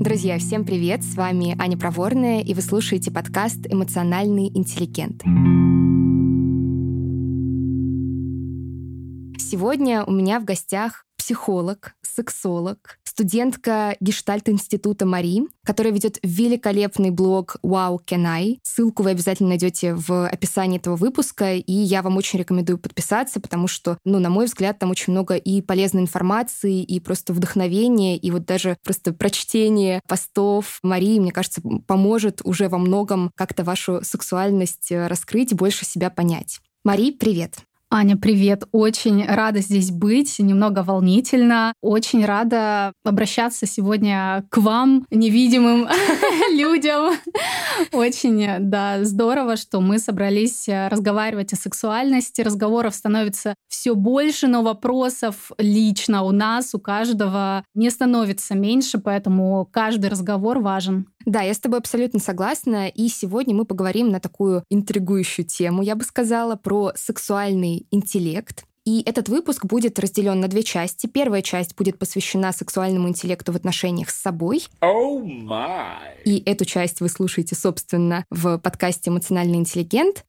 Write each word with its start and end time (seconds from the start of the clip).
Друзья, 0.00 0.38
всем 0.38 0.64
привет! 0.64 1.04
С 1.04 1.14
вами 1.14 1.54
Аня 1.60 1.76
Проворная, 1.76 2.40
и 2.40 2.54
вы 2.54 2.62
слушаете 2.62 3.10
подкаст 3.10 3.66
«Эмоциональный 3.68 4.48
интеллигент». 4.48 5.20
Сегодня 9.38 10.04
у 10.04 10.12
меня 10.12 10.40
в 10.40 10.46
гостях 10.46 11.04
психолог, 11.18 11.96
сексолог, 12.00 12.98
студентка 13.10 13.96
Гештальт-института 14.00 15.04
Мари, 15.04 15.42
которая 15.64 15.92
ведет 15.92 16.18
великолепный 16.22 17.10
блог 17.10 17.56
Wow 17.64 17.98
Can 18.06 18.24
I. 18.24 18.58
Ссылку 18.62 19.02
вы 19.02 19.10
обязательно 19.10 19.50
найдете 19.50 19.94
в 19.94 20.28
описании 20.28 20.78
этого 20.78 20.94
выпуска, 20.94 21.54
и 21.54 21.72
я 21.72 22.02
вам 22.02 22.16
очень 22.16 22.38
рекомендую 22.38 22.78
подписаться, 22.78 23.40
потому 23.40 23.66
что, 23.66 23.98
ну, 24.04 24.20
на 24.20 24.30
мой 24.30 24.46
взгляд, 24.46 24.78
там 24.78 24.90
очень 24.90 25.12
много 25.12 25.34
и 25.34 25.60
полезной 25.60 26.02
информации, 26.02 26.82
и 26.82 27.00
просто 27.00 27.32
вдохновения, 27.32 28.16
и 28.16 28.30
вот 28.30 28.44
даже 28.44 28.76
просто 28.84 29.12
прочтение 29.12 30.00
постов 30.06 30.78
Марии, 30.84 31.18
мне 31.18 31.32
кажется, 31.32 31.60
поможет 31.86 32.40
уже 32.44 32.68
во 32.68 32.78
многом 32.78 33.32
как-то 33.34 33.64
вашу 33.64 34.00
сексуальность 34.04 34.92
раскрыть 34.92 35.50
и 35.50 35.56
больше 35.56 35.84
себя 35.84 36.10
понять. 36.10 36.60
Мари, 36.84 37.10
привет! 37.10 37.56
Аня, 37.92 38.16
привет. 38.16 38.62
Очень 38.70 39.26
рада 39.26 39.58
здесь 39.58 39.90
быть, 39.90 40.38
немного 40.38 40.84
волнительно. 40.84 41.74
Очень 41.80 42.24
рада 42.24 42.92
обращаться 43.04 43.66
сегодня 43.66 44.44
к 44.48 44.58
вам, 44.58 45.06
невидимым 45.10 45.88
людям. 46.60 47.14
Очень, 47.92 48.46
да, 48.60 49.04
здорово, 49.04 49.56
что 49.56 49.80
мы 49.80 49.98
собрались 49.98 50.68
э, 50.68 50.88
разговаривать 50.88 51.52
о 51.52 51.56
сексуальности. 51.56 52.42
Разговоров 52.42 52.94
становится 52.94 53.54
все 53.68 53.94
больше, 53.94 54.46
но 54.46 54.62
вопросов 54.62 55.52
лично 55.58 56.22
у 56.22 56.32
нас, 56.32 56.74
у 56.74 56.78
каждого 56.78 57.64
не 57.74 57.90
становится 57.90 58.54
меньше, 58.54 58.98
поэтому 58.98 59.68
каждый 59.70 60.10
разговор 60.10 60.58
важен. 60.58 61.06
Да, 61.26 61.42
я 61.42 61.52
с 61.52 61.58
тобой 61.58 61.78
абсолютно 61.78 62.18
согласна. 62.18 62.88
И 62.88 63.08
сегодня 63.08 63.54
мы 63.54 63.64
поговорим 63.64 64.10
на 64.10 64.20
такую 64.20 64.64
интригующую 64.70 65.46
тему, 65.46 65.82
я 65.82 65.94
бы 65.94 66.04
сказала, 66.04 66.56
про 66.56 66.92
сексуальный 66.94 67.86
интеллект. 67.90 68.64
И 68.90 69.04
этот 69.06 69.28
выпуск 69.28 69.66
будет 69.66 70.00
разделен 70.00 70.40
на 70.40 70.48
две 70.48 70.64
части. 70.64 71.06
Первая 71.06 71.42
часть 71.42 71.76
будет 71.76 71.96
посвящена 71.96 72.52
сексуальному 72.52 73.08
интеллекту 73.08 73.52
в 73.52 73.56
отношениях 73.56 74.10
с 74.10 74.20
собой. 74.20 74.66
Oh 74.80 75.22
my. 75.22 76.24
И 76.24 76.42
эту 76.44 76.64
часть 76.64 77.00
вы 77.00 77.08
слушаете, 77.08 77.54
собственно, 77.54 78.24
в 78.30 78.58
подкасте 78.58 79.10
«Эмоциональный 79.10 79.58
интеллигент». 79.58 80.24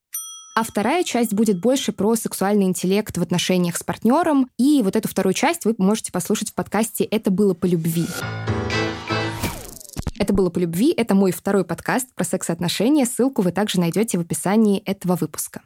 А 0.55 0.61
вторая 0.61 1.03
часть 1.03 1.33
будет 1.33 1.59
больше 1.59 1.91
про 1.91 2.15
сексуальный 2.15 2.65
интеллект 2.65 3.17
в 3.17 3.21
отношениях 3.23 3.77
с 3.77 3.83
партнером. 3.83 4.47
И 4.59 4.81
вот 4.83 4.95
эту 4.95 5.07
вторую 5.07 5.33
часть 5.33 5.65
вы 5.65 5.73
можете 5.79 6.11
послушать 6.11 6.51
в 6.51 6.53
подкасте 6.53 7.03
«Это 7.03 7.31
было 7.31 7.55
по 7.55 7.65
любви». 7.65 8.05
Это 10.19 10.33
было 10.33 10.51
по 10.51 10.59
любви. 10.59 10.93
Это 10.95 11.15
мой 11.15 11.31
второй 11.31 11.65
подкаст 11.65 12.13
про 12.13 12.25
секс-отношения. 12.25 13.07
Ссылку 13.07 13.41
вы 13.41 13.53
также 13.53 13.79
найдете 13.79 14.19
в 14.19 14.21
описании 14.21 14.83
этого 14.85 15.15
выпуска. 15.15 15.61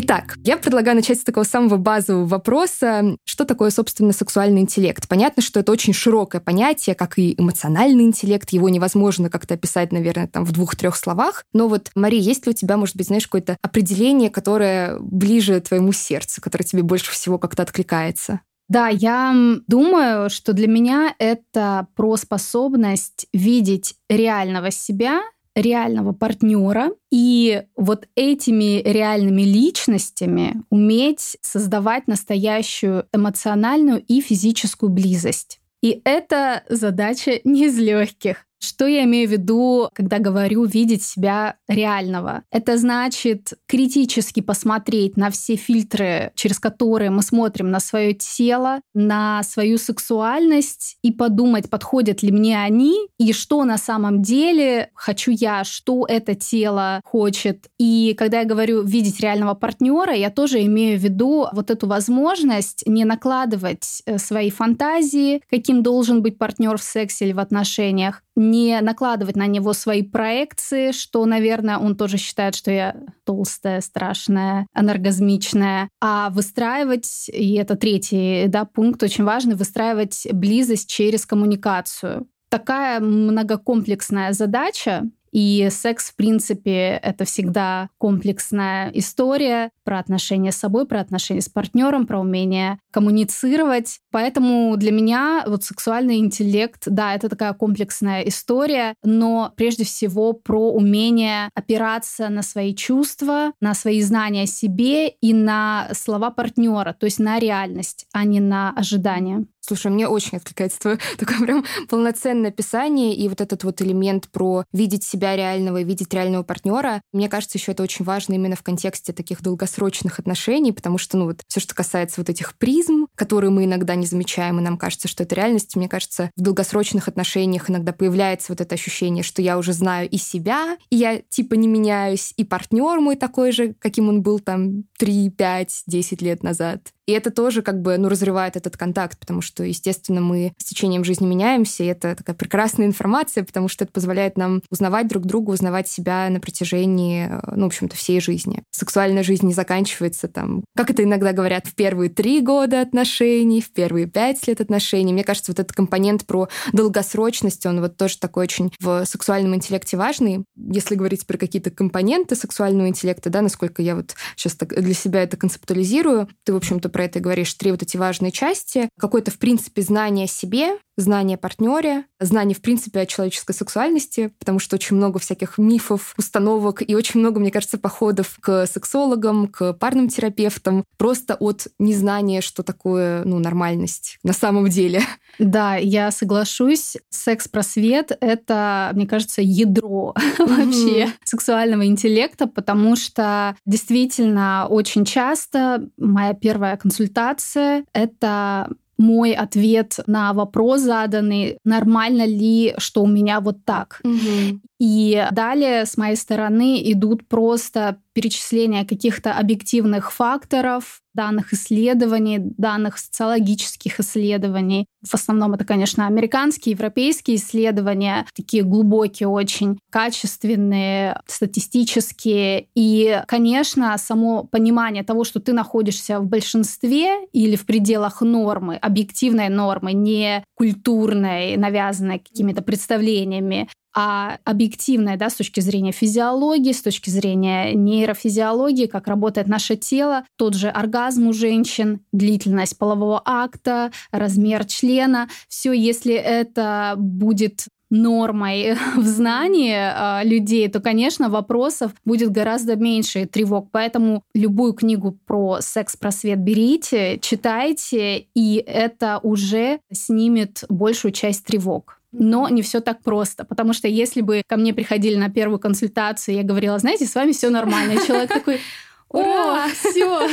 Итак, 0.00 0.36
я 0.44 0.56
предлагаю 0.56 0.94
начать 0.94 1.18
с 1.18 1.24
такого 1.24 1.42
самого 1.42 1.76
базового 1.76 2.24
вопроса. 2.24 3.16
Что 3.24 3.44
такое, 3.44 3.70
собственно, 3.70 4.12
сексуальный 4.12 4.60
интеллект? 4.60 5.08
Понятно, 5.08 5.42
что 5.42 5.58
это 5.58 5.72
очень 5.72 5.92
широкое 5.92 6.40
понятие, 6.40 6.94
как 6.94 7.18
и 7.18 7.34
эмоциональный 7.36 8.04
интеллект. 8.04 8.48
Его 8.50 8.68
невозможно 8.68 9.28
как-то 9.28 9.54
описать, 9.54 9.90
наверное, 9.90 10.28
там 10.28 10.44
в 10.44 10.52
двух-трех 10.52 10.94
словах. 10.94 11.42
Но 11.52 11.66
вот, 11.66 11.90
Мария, 11.96 12.20
есть 12.20 12.46
ли 12.46 12.50
у 12.50 12.54
тебя, 12.54 12.76
может 12.76 12.94
быть, 12.94 13.08
знаешь, 13.08 13.26
какое-то 13.26 13.56
определение, 13.60 14.30
которое 14.30 15.00
ближе 15.00 15.60
твоему 15.60 15.90
сердцу, 15.90 16.40
которое 16.40 16.64
тебе 16.64 16.84
больше 16.84 17.10
всего 17.10 17.36
как-то 17.36 17.64
откликается? 17.64 18.42
Да, 18.68 18.86
я 18.86 19.34
думаю, 19.66 20.30
что 20.30 20.52
для 20.52 20.68
меня 20.68 21.12
это 21.18 21.88
про 21.96 22.16
способность 22.16 23.26
видеть 23.32 23.96
реального 24.08 24.70
себя 24.70 25.22
реального 25.54 26.12
партнера 26.12 26.90
и 27.10 27.64
вот 27.76 28.08
этими 28.14 28.82
реальными 28.82 29.42
личностями 29.42 30.62
уметь 30.70 31.36
создавать 31.40 32.06
настоящую 32.06 33.06
эмоциональную 33.12 34.02
и 34.02 34.20
физическую 34.20 34.90
близость. 34.90 35.60
И 35.82 36.00
это 36.04 36.64
задача 36.68 37.40
не 37.44 37.66
из 37.66 37.78
легких. 37.78 38.47
Что 38.60 38.86
я 38.86 39.04
имею 39.04 39.28
в 39.28 39.32
виду, 39.32 39.88
когда 39.92 40.18
говорю 40.18 40.64
видеть 40.64 41.02
себя 41.02 41.56
реального? 41.68 42.42
Это 42.50 42.76
значит 42.76 43.54
критически 43.66 44.40
посмотреть 44.40 45.16
на 45.16 45.30
все 45.30 45.56
фильтры, 45.56 46.32
через 46.34 46.58
которые 46.58 47.10
мы 47.10 47.22
смотрим 47.22 47.70
на 47.70 47.80
свое 47.80 48.14
тело, 48.14 48.80
на 48.94 49.42
свою 49.44 49.78
сексуальность 49.78 50.96
и 51.02 51.12
подумать, 51.12 51.70
подходят 51.70 52.22
ли 52.22 52.32
мне 52.32 52.58
они 52.60 53.08
и 53.18 53.32
что 53.32 53.64
на 53.64 53.78
самом 53.78 54.22
деле 54.22 54.90
хочу 54.94 55.30
я, 55.30 55.64
что 55.64 56.06
это 56.08 56.34
тело 56.34 57.00
хочет. 57.04 57.66
И 57.78 58.14
когда 58.18 58.40
я 58.40 58.44
говорю 58.44 58.82
видеть 58.82 59.20
реального 59.20 59.54
партнера, 59.54 60.14
я 60.14 60.30
тоже 60.30 60.64
имею 60.64 60.98
в 60.98 61.02
виду 61.02 61.46
вот 61.52 61.70
эту 61.70 61.86
возможность 61.86 62.84
не 62.86 63.04
накладывать 63.04 64.02
э, 64.06 64.18
свои 64.18 64.50
фантазии, 64.50 65.42
каким 65.50 65.82
должен 65.82 66.22
быть 66.22 66.38
партнер 66.38 66.76
в 66.76 66.82
сексе 66.82 67.26
или 67.26 67.32
в 67.32 67.38
отношениях, 67.38 68.22
не 68.38 68.80
накладывать 68.80 69.36
на 69.36 69.46
него 69.46 69.72
свои 69.72 70.02
проекции, 70.02 70.92
что, 70.92 71.24
наверное, 71.26 71.78
он 71.78 71.96
тоже 71.96 72.16
считает, 72.16 72.54
что 72.54 72.70
я 72.70 72.96
толстая, 73.24 73.80
страшная, 73.80 74.66
анаргазмичная, 74.72 75.88
а 76.00 76.30
выстраивать, 76.30 77.28
и 77.28 77.54
это 77.54 77.76
третий 77.76 78.46
да, 78.46 78.64
пункт 78.64 79.02
очень 79.02 79.24
важный, 79.24 79.56
выстраивать 79.56 80.26
близость 80.32 80.88
через 80.88 81.26
коммуникацию. 81.26 82.28
Такая 82.48 83.00
многокомплексная 83.00 84.32
задача, 84.32 85.04
и 85.32 85.68
секс, 85.70 86.10
в 86.10 86.16
принципе, 86.16 87.00
это 87.02 87.24
всегда 87.24 87.90
комплексная 87.98 88.90
история 88.94 89.70
про 89.84 89.98
отношения 89.98 90.52
с 90.52 90.56
собой, 90.56 90.86
про 90.86 91.00
отношения 91.00 91.40
с 91.40 91.48
партнером, 91.48 92.06
про 92.06 92.20
умение 92.20 92.78
коммуницировать. 92.90 94.00
Поэтому 94.10 94.76
для 94.76 94.92
меня 94.92 95.44
вот 95.46 95.64
сексуальный 95.64 96.18
интеллект, 96.18 96.82
да, 96.86 97.14
это 97.14 97.28
такая 97.28 97.52
комплексная 97.52 98.22
история, 98.22 98.94
но 99.02 99.52
прежде 99.56 99.84
всего 99.84 100.32
про 100.32 100.70
умение 100.70 101.50
опираться 101.54 102.28
на 102.28 102.42
свои 102.42 102.74
чувства, 102.74 103.52
на 103.60 103.74
свои 103.74 104.02
знания 104.02 104.42
о 104.42 104.46
себе 104.46 105.08
и 105.08 105.32
на 105.34 105.88
слова 105.92 106.30
партнера, 106.30 106.92
то 106.92 107.06
есть 107.06 107.18
на 107.18 107.38
реальность, 107.38 108.06
а 108.12 108.24
не 108.24 108.40
на 108.40 108.72
ожидания. 108.72 109.46
Слушай, 109.68 109.92
мне 109.92 110.08
очень 110.08 110.38
откликается 110.38 110.80
твое 110.80 110.98
такое 111.18 111.38
прям 111.40 111.64
полноценное 111.90 112.48
описание 112.48 113.14
и 113.14 113.28
вот 113.28 113.42
этот 113.42 113.64
вот 113.64 113.82
элемент 113.82 114.30
про 114.30 114.64
видеть 114.72 115.04
себя 115.04 115.36
реального 115.36 115.82
и 115.82 115.84
видеть 115.84 116.14
реального 116.14 116.42
партнера. 116.42 117.02
Мне 117.12 117.28
кажется, 117.28 117.58
еще 117.58 117.72
это 117.72 117.82
очень 117.82 118.02
важно 118.06 118.32
именно 118.32 118.56
в 118.56 118.62
контексте 118.62 119.12
таких 119.12 119.42
долгосрочных 119.42 120.18
отношений, 120.18 120.72
потому 120.72 120.96
что, 120.96 121.18
ну 121.18 121.26
вот, 121.26 121.42
все, 121.48 121.60
что 121.60 121.74
касается 121.74 122.22
вот 122.22 122.30
этих 122.30 122.56
призм, 122.56 123.08
которые 123.14 123.50
мы 123.50 123.66
иногда 123.66 123.94
не 123.94 124.06
замечаем, 124.06 124.58
и 124.58 124.62
нам 124.62 124.78
кажется, 124.78 125.06
что 125.06 125.24
это 125.24 125.34
реальность, 125.34 125.76
мне 125.76 125.88
кажется, 125.88 126.30
в 126.34 126.40
долгосрочных 126.40 127.06
отношениях 127.06 127.68
иногда 127.68 127.92
появляется 127.92 128.52
вот 128.52 128.62
это 128.62 128.74
ощущение, 128.74 129.22
что 129.22 129.42
я 129.42 129.58
уже 129.58 129.74
знаю 129.74 130.08
и 130.08 130.16
себя, 130.16 130.78
и 130.88 130.96
я 130.96 131.20
типа 131.20 131.52
не 131.54 131.68
меняюсь, 131.68 132.32
и 132.38 132.44
партнер 132.44 133.00
мой 133.00 133.16
такой 133.16 133.52
же, 133.52 133.74
каким 133.78 134.08
он 134.08 134.22
был 134.22 134.40
там 134.40 134.84
3, 134.98 135.28
5, 135.28 135.82
10 135.86 136.22
лет 136.22 136.42
назад. 136.42 136.94
И 137.08 137.12
это 137.12 137.30
тоже 137.30 137.62
как 137.62 137.80
бы, 137.80 137.96
ну, 137.96 138.10
разрывает 138.10 138.56
этот 138.56 138.76
контакт, 138.76 139.18
потому 139.18 139.40
что, 139.40 139.64
естественно, 139.64 140.20
мы 140.20 140.52
с 140.58 140.64
течением 140.64 141.04
жизни 141.04 141.26
меняемся, 141.26 141.82
и 141.82 141.86
это 141.86 142.14
такая 142.14 142.36
прекрасная 142.36 142.84
информация, 142.84 143.44
потому 143.44 143.66
что 143.68 143.84
это 143.84 143.92
позволяет 143.94 144.36
нам 144.36 144.60
узнавать 144.70 145.08
друг 145.08 145.24
друга, 145.24 145.52
узнавать 145.52 145.88
себя 145.88 146.28
на 146.28 146.38
протяжении, 146.38 147.30
ну, 147.50 147.62
в 147.62 147.68
общем-то, 147.68 147.96
всей 147.96 148.20
жизни. 148.20 148.62
Сексуальная 148.72 149.22
жизнь 149.22 149.46
не 149.46 149.54
заканчивается 149.54 150.28
там, 150.28 150.62
как 150.76 150.90
это 150.90 151.02
иногда 151.02 151.32
говорят, 151.32 151.66
в 151.66 151.74
первые 151.74 152.10
три 152.10 152.42
года 152.42 152.82
отношений, 152.82 153.62
в 153.62 153.72
первые 153.72 154.06
пять 154.06 154.46
лет 154.46 154.60
отношений. 154.60 155.14
Мне 155.14 155.24
кажется, 155.24 155.52
вот 155.52 155.60
этот 155.60 155.72
компонент 155.72 156.26
про 156.26 156.50
долгосрочность, 156.74 157.64
он 157.64 157.80
вот 157.80 157.96
тоже 157.96 158.18
такой 158.18 158.44
очень 158.44 158.70
в 158.80 159.06
сексуальном 159.06 159.54
интеллекте 159.54 159.96
важный. 159.96 160.44
Если 160.58 160.94
говорить 160.94 161.26
про 161.26 161.38
какие-то 161.38 161.70
компоненты 161.70 162.36
сексуального 162.36 162.86
интеллекта, 162.86 163.30
да, 163.30 163.40
насколько 163.40 163.80
я 163.80 163.96
вот 163.96 164.14
сейчас 164.36 164.56
так 164.56 164.78
для 164.78 164.92
себя 164.92 165.22
это 165.22 165.38
концептуализирую, 165.38 166.28
ты, 166.44 166.52
в 166.52 166.56
общем-то, 166.56 166.90
про 166.98 167.04
это 167.04 167.20
говоришь, 167.20 167.54
три 167.54 167.70
вот 167.70 167.80
эти 167.80 167.96
важные 167.96 168.32
части. 168.32 168.88
Какое-то, 168.98 169.30
в 169.30 169.38
принципе, 169.38 169.82
знание 169.82 170.24
о 170.24 170.26
себе, 170.26 170.78
знание 170.98 171.36
о 171.36 171.38
партнере, 171.38 172.04
знание, 172.18 172.56
в 172.56 172.60
принципе, 172.60 173.00
о 173.00 173.06
человеческой 173.06 173.54
сексуальности, 173.54 174.32
потому 174.38 174.58
что 174.58 174.76
очень 174.76 174.96
много 174.96 175.18
всяких 175.18 175.56
мифов, 175.56 176.12
установок 176.18 176.82
и 176.86 176.94
очень 176.94 177.20
много, 177.20 177.40
мне 177.40 177.50
кажется, 177.50 177.78
походов 177.78 178.36
к 178.40 178.66
сексологам, 178.66 179.46
к 179.46 179.72
парным 179.74 180.08
терапевтам, 180.08 180.84
просто 180.96 181.36
от 181.36 181.68
незнания, 181.78 182.40
что 182.40 182.62
такое 182.62 183.24
ну, 183.24 183.38
нормальность 183.38 184.18
на 184.24 184.32
самом 184.32 184.68
деле. 184.68 185.00
Да, 185.38 185.76
я 185.76 186.10
соглашусь. 186.10 186.96
Секс-просвет— 187.10 188.16
это, 188.20 188.90
мне 188.94 189.06
кажется, 189.06 189.40
ядро 189.40 190.14
вообще 190.38 191.08
сексуального 191.22 191.86
интеллекта, 191.86 192.48
потому 192.48 192.96
что 192.96 193.56
действительно 193.64 194.66
очень 194.68 195.04
часто 195.04 195.88
моя 195.96 196.34
первая 196.34 196.76
консультация— 196.76 197.84
это 197.92 198.68
мой 198.98 199.32
ответ 199.32 199.98
на 200.06 200.32
вопрос 200.32 200.80
заданный, 200.82 201.58
нормально 201.64 202.26
ли, 202.26 202.74
что 202.78 203.02
у 203.02 203.06
меня 203.06 203.40
вот 203.40 203.64
так. 203.64 204.00
Угу. 204.04 204.60
И 204.78 205.26
далее 205.32 205.86
с 205.86 205.96
моей 205.96 206.16
стороны 206.16 206.80
идут 206.92 207.26
просто 207.26 207.98
перечисления 208.12 208.84
каких-то 208.84 209.32
объективных 209.32 210.12
факторов, 210.12 211.02
данных 211.14 211.52
исследований, 211.52 212.38
данных 212.40 212.98
социологических 212.98 213.98
исследований. 214.00 214.86
В 215.04 215.14
основном 215.14 215.54
это, 215.54 215.64
конечно, 215.64 216.06
американские, 216.06 216.72
европейские 216.72 217.36
исследования, 217.36 218.26
такие 218.34 218.62
глубокие, 218.62 219.28
очень 219.28 219.78
качественные, 219.90 221.20
статистические. 221.26 222.66
И, 222.74 223.22
конечно, 223.26 223.96
само 223.98 224.44
понимание 224.44 225.02
того, 225.02 225.24
что 225.24 225.40
ты 225.40 225.52
находишься 225.52 226.20
в 226.20 226.26
большинстве 226.26 227.26
или 227.32 227.56
в 227.56 227.66
пределах 227.66 228.20
нормы, 228.20 228.76
объективной 228.76 229.48
нормы, 229.48 229.92
не 229.92 230.44
культурной, 230.54 231.56
навязанной 231.56 232.18
какими-то 232.18 232.62
представлениями, 232.62 233.68
а 234.00 234.38
объективное, 234.44 235.16
да, 235.16 235.28
с 235.28 235.34
точки 235.34 235.58
зрения 235.58 235.90
физиологии, 235.90 236.70
с 236.70 236.82
точки 236.82 237.10
зрения 237.10 237.74
нейрофизиологии, 237.74 238.86
как 238.86 239.08
работает 239.08 239.48
наше 239.48 239.74
тело, 239.74 240.24
тот 240.36 240.54
же 240.54 240.68
оргазм 240.68 241.26
у 241.26 241.32
женщин, 241.32 241.98
длительность 242.12 242.78
полового 242.78 243.20
акта, 243.24 243.90
размер 244.12 244.66
члена, 244.66 245.28
все, 245.48 245.72
если 245.72 246.14
это 246.14 246.94
будет 246.96 247.66
нормой 247.90 248.76
в 248.96 249.04
знании 249.04 249.74
э, 249.74 250.24
людей, 250.24 250.68
то, 250.68 250.78
конечно, 250.78 251.28
вопросов 251.28 251.92
будет 252.04 252.30
гораздо 252.30 252.76
меньше 252.76 253.26
тревог. 253.26 253.68
Поэтому 253.72 254.22
любую 254.32 254.74
книгу 254.74 255.18
про 255.26 255.58
секс-просвет 255.60 256.38
берите, 256.38 257.18
читайте, 257.20 258.26
и 258.32 258.62
это 258.64 259.18
уже 259.24 259.80
снимет 259.90 260.62
большую 260.68 261.10
часть 261.10 261.44
тревог. 261.44 261.97
Но 262.12 262.48
не 262.48 262.62
все 262.62 262.80
так 262.80 263.02
просто, 263.02 263.44
потому 263.44 263.72
что 263.72 263.86
если 263.86 264.22
бы 264.22 264.42
ко 264.46 264.56
мне 264.56 264.72
приходили 264.72 265.16
на 265.16 265.28
первую 265.28 265.58
консультацию, 265.58 266.36
я 266.36 266.42
говорила, 266.42 266.78
знаете, 266.78 267.06
с 267.06 267.14
вами 267.14 267.32
все 267.32 267.50
нормально, 267.50 267.92
и 267.92 268.06
человек 268.06 268.28
такой, 268.32 268.60
Ура, 269.10 269.68
все. 269.68 270.28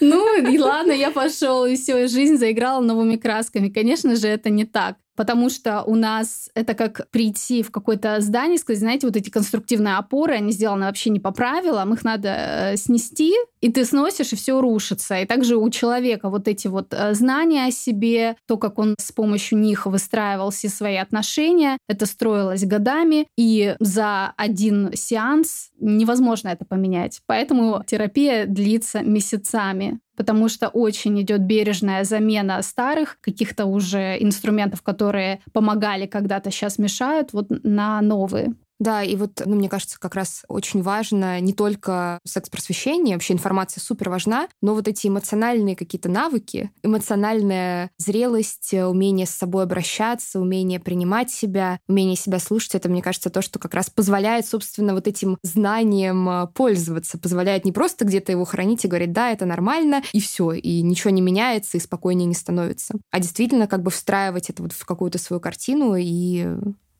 Ну 0.00 0.50
и 0.52 0.58
ладно, 0.58 0.92
я 0.92 1.10
пошел, 1.10 1.66
и 1.66 1.76
все, 1.76 2.06
жизнь 2.06 2.36
заиграла 2.36 2.80
новыми 2.80 3.16
красками. 3.16 3.68
Конечно 3.68 4.14
же, 4.14 4.28
это 4.28 4.50
не 4.50 4.64
так 4.64 4.96
потому 5.16 5.50
что 5.50 5.82
у 5.82 5.94
нас 5.94 6.50
это 6.54 6.74
как 6.74 7.08
прийти 7.10 7.62
в 7.62 7.70
какое-то 7.70 8.20
здание 8.20 8.56
и 8.56 8.58
сказать, 8.58 8.80
знаете, 8.80 9.06
вот 9.06 9.16
эти 9.16 9.30
конструктивные 9.30 9.96
опоры, 9.96 10.34
они 10.34 10.52
сделаны 10.52 10.86
вообще 10.86 11.10
не 11.10 11.20
по 11.20 11.30
правилам, 11.30 11.92
их 11.94 12.04
надо 12.04 12.28
э, 12.28 12.76
снести, 12.76 13.34
и 13.60 13.70
ты 13.70 13.84
сносишь, 13.84 14.32
и 14.32 14.36
все 14.36 14.60
рушится. 14.60 15.18
И 15.20 15.26
также 15.26 15.56
у 15.56 15.68
человека 15.70 16.30
вот 16.30 16.48
эти 16.48 16.68
вот 16.68 16.92
э, 16.92 17.14
знания 17.14 17.66
о 17.66 17.70
себе, 17.70 18.36
то, 18.46 18.56
как 18.56 18.78
он 18.78 18.94
с 18.98 19.12
помощью 19.12 19.58
них 19.58 19.86
выстраивал 19.86 20.50
все 20.50 20.68
свои 20.68 20.96
отношения, 20.96 21.78
это 21.88 22.06
строилось 22.06 22.64
годами, 22.64 23.26
и 23.36 23.76
за 23.78 24.32
один 24.36 24.90
сеанс 24.94 25.70
невозможно 25.78 26.48
это 26.48 26.64
поменять. 26.64 27.20
Поэтому 27.26 27.82
терапия 27.86 28.46
длится 28.46 29.00
месяцами 29.00 30.00
потому 30.20 30.50
что 30.50 30.68
очень 30.68 31.18
идет 31.22 31.40
бережная 31.40 32.04
замена 32.04 32.60
старых 32.60 33.16
каких-то 33.22 33.64
уже 33.64 34.22
инструментов, 34.22 34.82
которые 34.82 35.40
помогали 35.54 36.04
когда-то, 36.04 36.50
сейчас 36.50 36.76
мешают, 36.76 37.32
вот 37.32 37.46
на 37.48 38.02
новые. 38.02 38.54
Да, 38.80 39.02
и 39.02 39.14
вот, 39.14 39.42
ну, 39.44 39.56
мне 39.56 39.68
кажется, 39.68 40.00
как 40.00 40.14
раз 40.14 40.42
очень 40.48 40.80
важно 40.80 41.38
не 41.40 41.52
только 41.52 42.18
секс-просвещение, 42.24 43.14
вообще 43.14 43.34
информация 43.34 43.82
супер 43.82 44.08
важна, 44.08 44.48
но 44.62 44.74
вот 44.74 44.88
эти 44.88 45.06
эмоциональные 45.06 45.76
какие-то 45.76 46.08
навыки, 46.08 46.70
эмоциональная 46.82 47.90
зрелость, 47.98 48.72
умение 48.72 49.26
с 49.26 49.30
собой 49.30 49.64
обращаться, 49.64 50.40
умение 50.40 50.80
принимать 50.80 51.30
себя, 51.30 51.78
умение 51.88 52.16
себя 52.16 52.38
слушать, 52.38 52.74
это, 52.74 52.88
мне 52.88 53.02
кажется, 53.02 53.28
то, 53.28 53.42
что 53.42 53.58
как 53.58 53.74
раз 53.74 53.90
позволяет, 53.90 54.46
собственно, 54.46 54.94
вот 54.94 55.06
этим 55.06 55.36
знанием 55.42 56.26
а, 56.26 56.46
пользоваться, 56.46 57.18
позволяет 57.18 57.66
не 57.66 57.72
просто 57.72 58.06
где-то 58.06 58.32
его 58.32 58.46
хранить 58.46 58.86
и 58.86 58.88
говорить, 58.88 59.12
да, 59.12 59.30
это 59.30 59.44
нормально, 59.44 60.02
и 60.14 60.20
все, 60.20 60.52
и 60.52 60.80
ничего 60.80 61.10
не 61.10 61.20
меняется, 61.20 61.76
и 61.76 61.80
спокойнее 61.80 62.26
не 62.26 62.34
становится, 62.34 62.94
а 63.10 63.20
действительно 63.20 63.66
как 63.66 63.82
бы 63.82 63.90
встраивать 63.90 64.48
это 64.48 64.62
вот 64.62 64.72
в 64.72 64.86
какую-то 64.86 65.18
свою 65.18 65.38
картину 65.38 65.96
и 65.98 66.48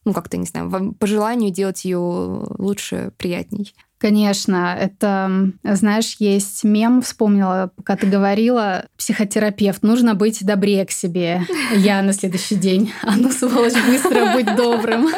ну, 0.05 0.13
как-то, 0.13 0.37
не 0.37 0.47
знаю, 0.47 0.95
по 0.99 1.07
желанию 1.07 1.51
делать 1.51 1.85
ее 1.85 1.99
лучше, 1.99 3.13
приятней. 3.17 3.75
Конечно, 3.99 4.75
это, 4.81 5.53
знаешь, 5.63 6.17
есть 6.21 6.65
мем, 6.65 7.03
вспомнила, 7.03 7.71
пока 7.77 7.97
ты 7.97 8.07
говорила, 8.07 8.87
психотерапевт, 8.97 9.83
нужно 9.83 10.15
быть 10.15 10.43
добрее 10.43 10.87
к 10.87 10.91
себе. 10.91 11.43
Я 11.77 12.01
на 12.01 12.15
следующий 12.15 12.55
день, 12.55 12.93
а 13.03 13.17
ну, 13.17 13.31
сволочь, 13.31 13.75
быстро 13.87 14.33
быть 14.33 14.57
добрым. 14.57 15.09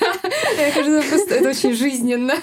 Да, 0.00 0.12
мне 0.54 0.72
кажется, 0.72 1.08
просто 1.08 1.34
это 1.34 1.50
очень 1.50 1.74
жизненно. 1.74 2.34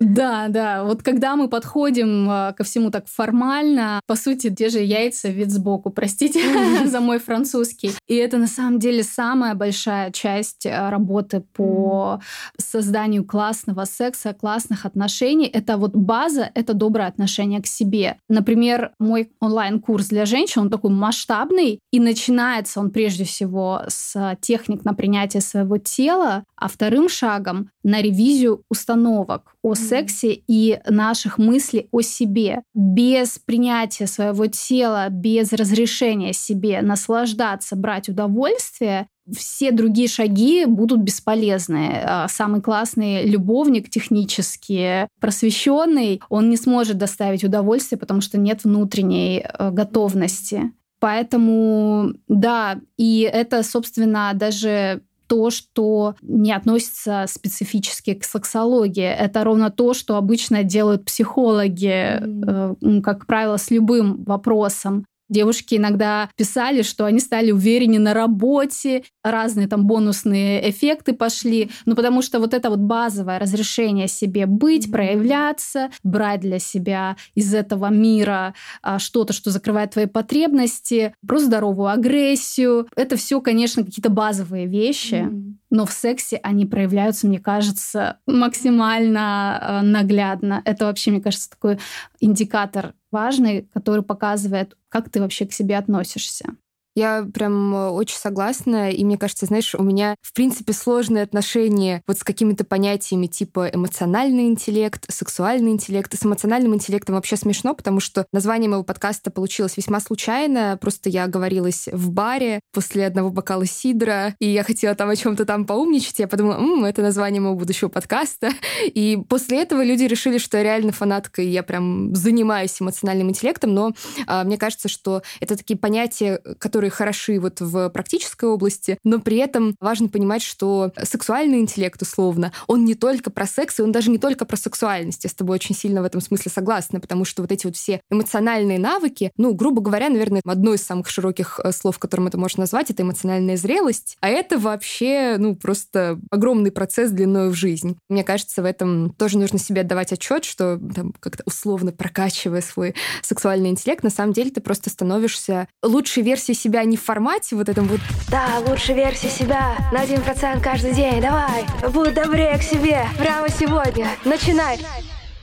Да, 0.00 0.46
да. 0.48 0.84
Вот 0.84 1.02
когда 1.02 1.36
мы 1.36 1.48
подходим 1.48 2.28
а, 2.30 2.52
ко 2.52 2.64
всему 2.64 2.90
так 2.90 3.06
формально, 3.08 4.00
по 4.06 4.16
сути, 4.16 4.54
те 4.54 4.68
же 4.68 4.80
яйца 4.80 5.28
вид 5.28 5.50
сбоку, 5.50 5.90
простите 5.90 6.40
за 6.86 7.00
мой 7.00 7.18
французский. 7.18 7.92
И 8.06 8.14
это 8.14 8.38
на 8.38 8.46
самом 8.46 8.78
деле 8.78 9.02
самая 9.02 9.54
большая 9.54 10.10
часть 10.12 10.66
а, 10.66 10.90
работы 10.90 11.40
по 11.40 12.20
созданию 12.58 13.24
классного 13.24 13.84
секса, 13.84 14.34
классных 14.34 14.84
отношений. 14.86 15.46
Это 15.46 15.76
вот 15.76 15.92
база, 15.96 16.50
это 16.54 16.74
доброе 16.74 17.08
отношение 17.08 17.62
к 17.62 17.66
себе. 17.66 18.18
Например, 18.28 18.92
мой 18.98 19.30
онлайн-курс 19.40 20.08
для 20.08 20.26
женщин, 20.26 20.62
он 20.62 20.70
такой 20.70 20.90
масштабный, 20.90 21.80
и 21.92 22.00
начинается 22.00 22.80
он 22.80 22.90
прежде 22.90 23.24
всего 23.24 23.82
с 23.88 24.36
техник 24.40 24.84
на 24.84 24.94
принятие 24.94 25.40
своего 25.40 25.78
тела, 25.78 26.03
а 26.10 26.68
вторым 26.68 27.08
шагом 27.08 27.70
на 27.82 28.00
ревизию 28.00 28.62
установок 28.68 29.54
о 29.62 29.74
сексе 29.74 30.42
и 30.46 30.80
наших 30.88 31.38
мыслей 31.38 31.88
о 31.92 32.00
себе. 32.00 32.62
Без 32.74 33.38
принятия 33.38 34.06
своего 34.06 34.46
тела, 34.46 35.08
без 35.10 35.52
разрешения 35.52 36.32
себе 36.32 36.82
наслаждаться, 36.82 37.76
брать 37.76 38.08
удовольствие, 38.08 39.06
все 39.32 39.70
другие 39.70 40.08
шаги 40.08 40.66
будут 40.66 41.00
бесполезны. 41.00 42.00
А 42.04 42.28
самый 42.28 42.60
классный 42.60 43.24
любовник 43.24 43.88
технически 43.88 45.08
просвещенный, 45.20 46.20
он 46.28 46.50
не 46.50 46.56
сможет 46.56 46.98
доставить 46.98 47.44
удовольствие, 47.44 47.98
потому 47.98 48.20
что 48.20 48.38
нет 48.38 48.64
внутренней 48.64 49.44
э, 49.46 49.70
готовности. 49.70 50.72
Поэтому, 51.00 52.14
да, 52.28 52.80
и 52.96 53.28
это, 53.30 53.62
собственно, 53.62 54.32
даже 54.34 55.02
то, 55.26 55.50
что 55.50 56.14
не 56.22 56.52
относится 56.52 57.24
специфически 57.28 58.14
к 58.14 58.24
сексологии. 58.24 59.04
Это 59.04 59.44
ровно 59.44 59.70
то, 59.70 59.94
что 59.94 60.16
обычно 60.16 60.62
делают 60.62 61.04
психологи, 61.04 62.20
mm-hmm. 62.20 62.98
э, 62.98 63.02
как 63.02 63.26
правило, 63.26 63.56
с 63.56 63.70
любым 63.70 64.22
вопросом. 64.24 65.04
Девушки 65.28 65.76
иногда 65.76 66.28
писали, 66.36 66.82
что 66.82 67.06
они 67.06 67.18
стали 67.20 67.50
увереннее 67.50 68.00
на 68.00 68.12
работе, 68.14 69.04
разные 69.22 69.68
там 69.68 69.86
бонусные 69.86 70.68
эффекты 70.70 71.14
пошли, 71.14 71.70
ну 71.86 71.94
потому 71.94 72.20
что 72.20 72.40
вот 72.40 72.52
это 72.52 72.68
вот 72.68 72.80
базовое 72.80 73.38
разрешение 73.38 74.06
себе 74.06 74.46
быть, 74.46 74.90
проявляться, 74.90 75.90
брать 76.02 76.40
для 76.40 76.58
себя 76.58 77.16
из 77.34 77.54
этого 77.54 77.88
мира 77.88 78.54
а, 78.82 78.98
что-то, 78.98 79.32
что 79.32 79.50
закрывает 79.50 79.92
твои 79.92 80.06
потребности, 80.06 81.14
про 81.26 81.38
здоровую 81.38 81.88
агрессию, 81.88 82.88
это 82.96 83.16
все, 83.16 83.40
конечно, 83.40 83.84
какие-то 83.84 84.10
базовые 84.10 84.66
вещи. 84.66 85.14
Mm-hmm 85.14 85.53
но 85.74 85.86
в 85.86 85.92
сексе 85.92 86.36
они 86.44 86.66
проявляются, 86.66 87.26
мне 87.26 87.40
кажется, 87.40 88.20
максимально 88.28 89.58
э, 89.60 89.80
наглядно. 89.82 90.62
Это 90.64 90.84
вообще, 90.84 91.10
мне 91.10 91.20
кажется, 91.20 91.50
такой 91.50 91.80
индикатор 92.20 92.94
важный, 93.10 93.68
который 93.74 94.04
показывает, 94.04 94.76
как 94.88 95.10
ты 95.10 95.20
вообще 95.20 95.46
к 95.46 95.52
себе 95.52 95.76
относишься. 95.76 96.54
Я 96.94 97.26
прям 97.32 97.74
э, 97.74 97.88
очень 97.88 98.16
согласна, 98.16 98.90
и 98.90 99.04
мне 99.04 99.18
кажется, 99.18 99.46
знаешь, 99.46 99.74
у 99.74 99.82
меня, 99.82 100.16
в 100.22 100.32
принципе, 100.32 100.72
сложные 100.72 101.24
отношения 101.24 102.02
вот 102.06 102.18
с 102.18 102.24
какими-то 102.24 102.64
понятиями 102.64 103.26
типа 103.26 103.68
эмоциональный 103.72 104.46
интеллект, 104.46 105.04
сексуальный 105.08 105.72
интеллект. 105.72 106.14
С 106.14 106.24
эмоциональным 106.24 106.74
интеллектом 106.74 107.16
вообще 107.16 107.36
смешно, 107.36 107.74
потому 107.74 108.00
что 108.00 108.26
название 108.32 108.68
моего 108.68 108.84
подкаста 108.84 109.30
получилось 109.30 109.76
весьма 109.76 110.00
случайно. 110.00 110.78
Просто 110.80 111.08
я 111.08 111.26
говорилась 111.26 111.88
в 111.90 112.10
баре 112.10 112.60
после 112.72 113.06
одного 113.06 113.30
бокала 113.30 113.66
сидра, 113.66 114.34
и 114.38 114.46
я 114.46 114.62
хотела 114.62 114.94
там 114.94 115.10
о 115.10 115.16
чем-то 115.16 115.44
там 115.44 115.64
поумничать. 115.64 116.18
Я 116.18 116.28
подумала, 116.28 116.58
М, 116.58 116.84
это 116.84 117.02
название 117.02 117.40
моего 117.40 117.56
будущего 117.56 117.88
подкаста. 117.88 118.50
И 118.84 119.18
после 119.28 119.62
этого 119.62 119.82
люди 119.82 120.04
решили, 120.04 120.38
что 120.38 120.56
я 120.58 120.62
реально 120.62 120.92
фанатка, 120.92 121.42
и 121.42 121.48
я 121.48 121.62
прям 121.62 122.14
занимаюсь 122.14 122.80
эмоциональным 122.80 123.30
интеллектом. 123.30 123.74
Но 123.74 123.92
а, 124.26 124.44
мне 124.44 124.58
кажется, 124.58 124.88
что 124.88 125.22
это 125.40 125.56
такие 125.56 125.78
понятия, 125.78 126.40
которые 126.58 126.83
которые 126.84 126.90
хороши 126.90 127.40
вот 127.40 127.60
в 127.60 127.88
практической 127.90 128.44
области, 128.46 128.98
но 129.04 129.18
при 129.18 129.38
этом 129.38 129.74
важно 129.80 130.08
понимать, 130.08 130.42
что 130.42 130.92
сексуальный 131.02 131.60
интеллект, 131.60 132.00
условно, 132.02 132.52
он 132.66 132.84
не 132.84 132.94
только 132.94 133.30
про 133.30 133.46
секс, 133.46 133.78
и 133.78 133.82
он 133.82 133.90
даже 133.90 134.10
не 134.10 134.18
только 134.18 134.44
про 134.44 134.56
сексуальность. 134.56 135.24
Я 135.24 135.30
с 135.30 135.34
тобой 135.34 135.54
очень 135.54 135.74
сильно 135.74 136.02
в 136.02 136.04
этом 136.04 136.20
смысле 136.20 136.50
согласна, 136.50 137.00
потому 137.00 137.24
что 137.24 137.42
вот 137.42 137.52
эти 137.52 137.66
вот 137.66 137.76
все 137.76 138.00
эмоциональные 138.10 138.78
навыки, 138.78 139.32
ну, 139.36 139.54
грубо 139.54 139.80
говоря, 139.80 140.10
наверное, 140.10 140.42
одно 140.44 140.74
из 140.74 140.82
самых 140.82 141.08
широких 141.08 141.60
э, 141.62 141.72
слов, 141.72 141.98
которым 141.98 142.26
это 142.26 142.38
можно 142.38 142.62
назвать, 142.62 142.90
это 142.90 143.02
эмоциональная 143.02 143.56
зрелость, 143.56 144.16
а 144.20 144.28
это 144.28 144.58
вообще, 144.58 145.36
ну, 145.38 145.56
просто 145.56 146.20
огромный 146.30 146.70
процесс 146.70 147.10
длиной 147.10 147.48
в 147.48 147.54
жизнь. 147.54 147.96
Мне 148.10 148.24
кажется, 148.24 148.62
в 148.62 148.66
этом 148.66 149.10
тоже 149.10 149.38
нужно 149.38 149.58
себе 149.58 149.82
отдавать 149.82 150.12
отчет, 150.12 150.44
что 150.44 150.78
там 150.94 151.14
как-то 151.20 151.44
условно 151.46 151.92
прокачивая 151.92 152.60
свой 152.60 152.94
сексуальный 153.22 153.70
интеллект, 153.70 154.02
на 154.02 154.10
самом 154.10 154.32
деле 154.32 154.50
ты 154.50 154.60
просто 154.60 154.90
становишься 154.90 155.68
лучшей 155.82 156.22
версией 156.22 156.56
себя 156.56 156.73
себя 156.74 156.84
не 156.84 156.96
в 156.96 157.02
формате 157.02 157.54
вот 157.54 157.68
этом 157.68 157.86
вот. 157.86 158.00
Да, 158.28 158.58
лучше 158.66 158.94
верьте 158.94 159.28
себя 159.28 159.76
на 159.92 160.00
один 160.00 160.20
процент 160.22 160.62
каждый 160.62 160.92
день, 160.92 161.20
давай 161.20 161.64
Будь 161.92 162.14
добрее 162.14 162.58
к 162.58 162.62
себе. 162.62 163.06
Прямо 163.16 163.48
сегодня, 163.48 164.08
начинай. 164.24 164.78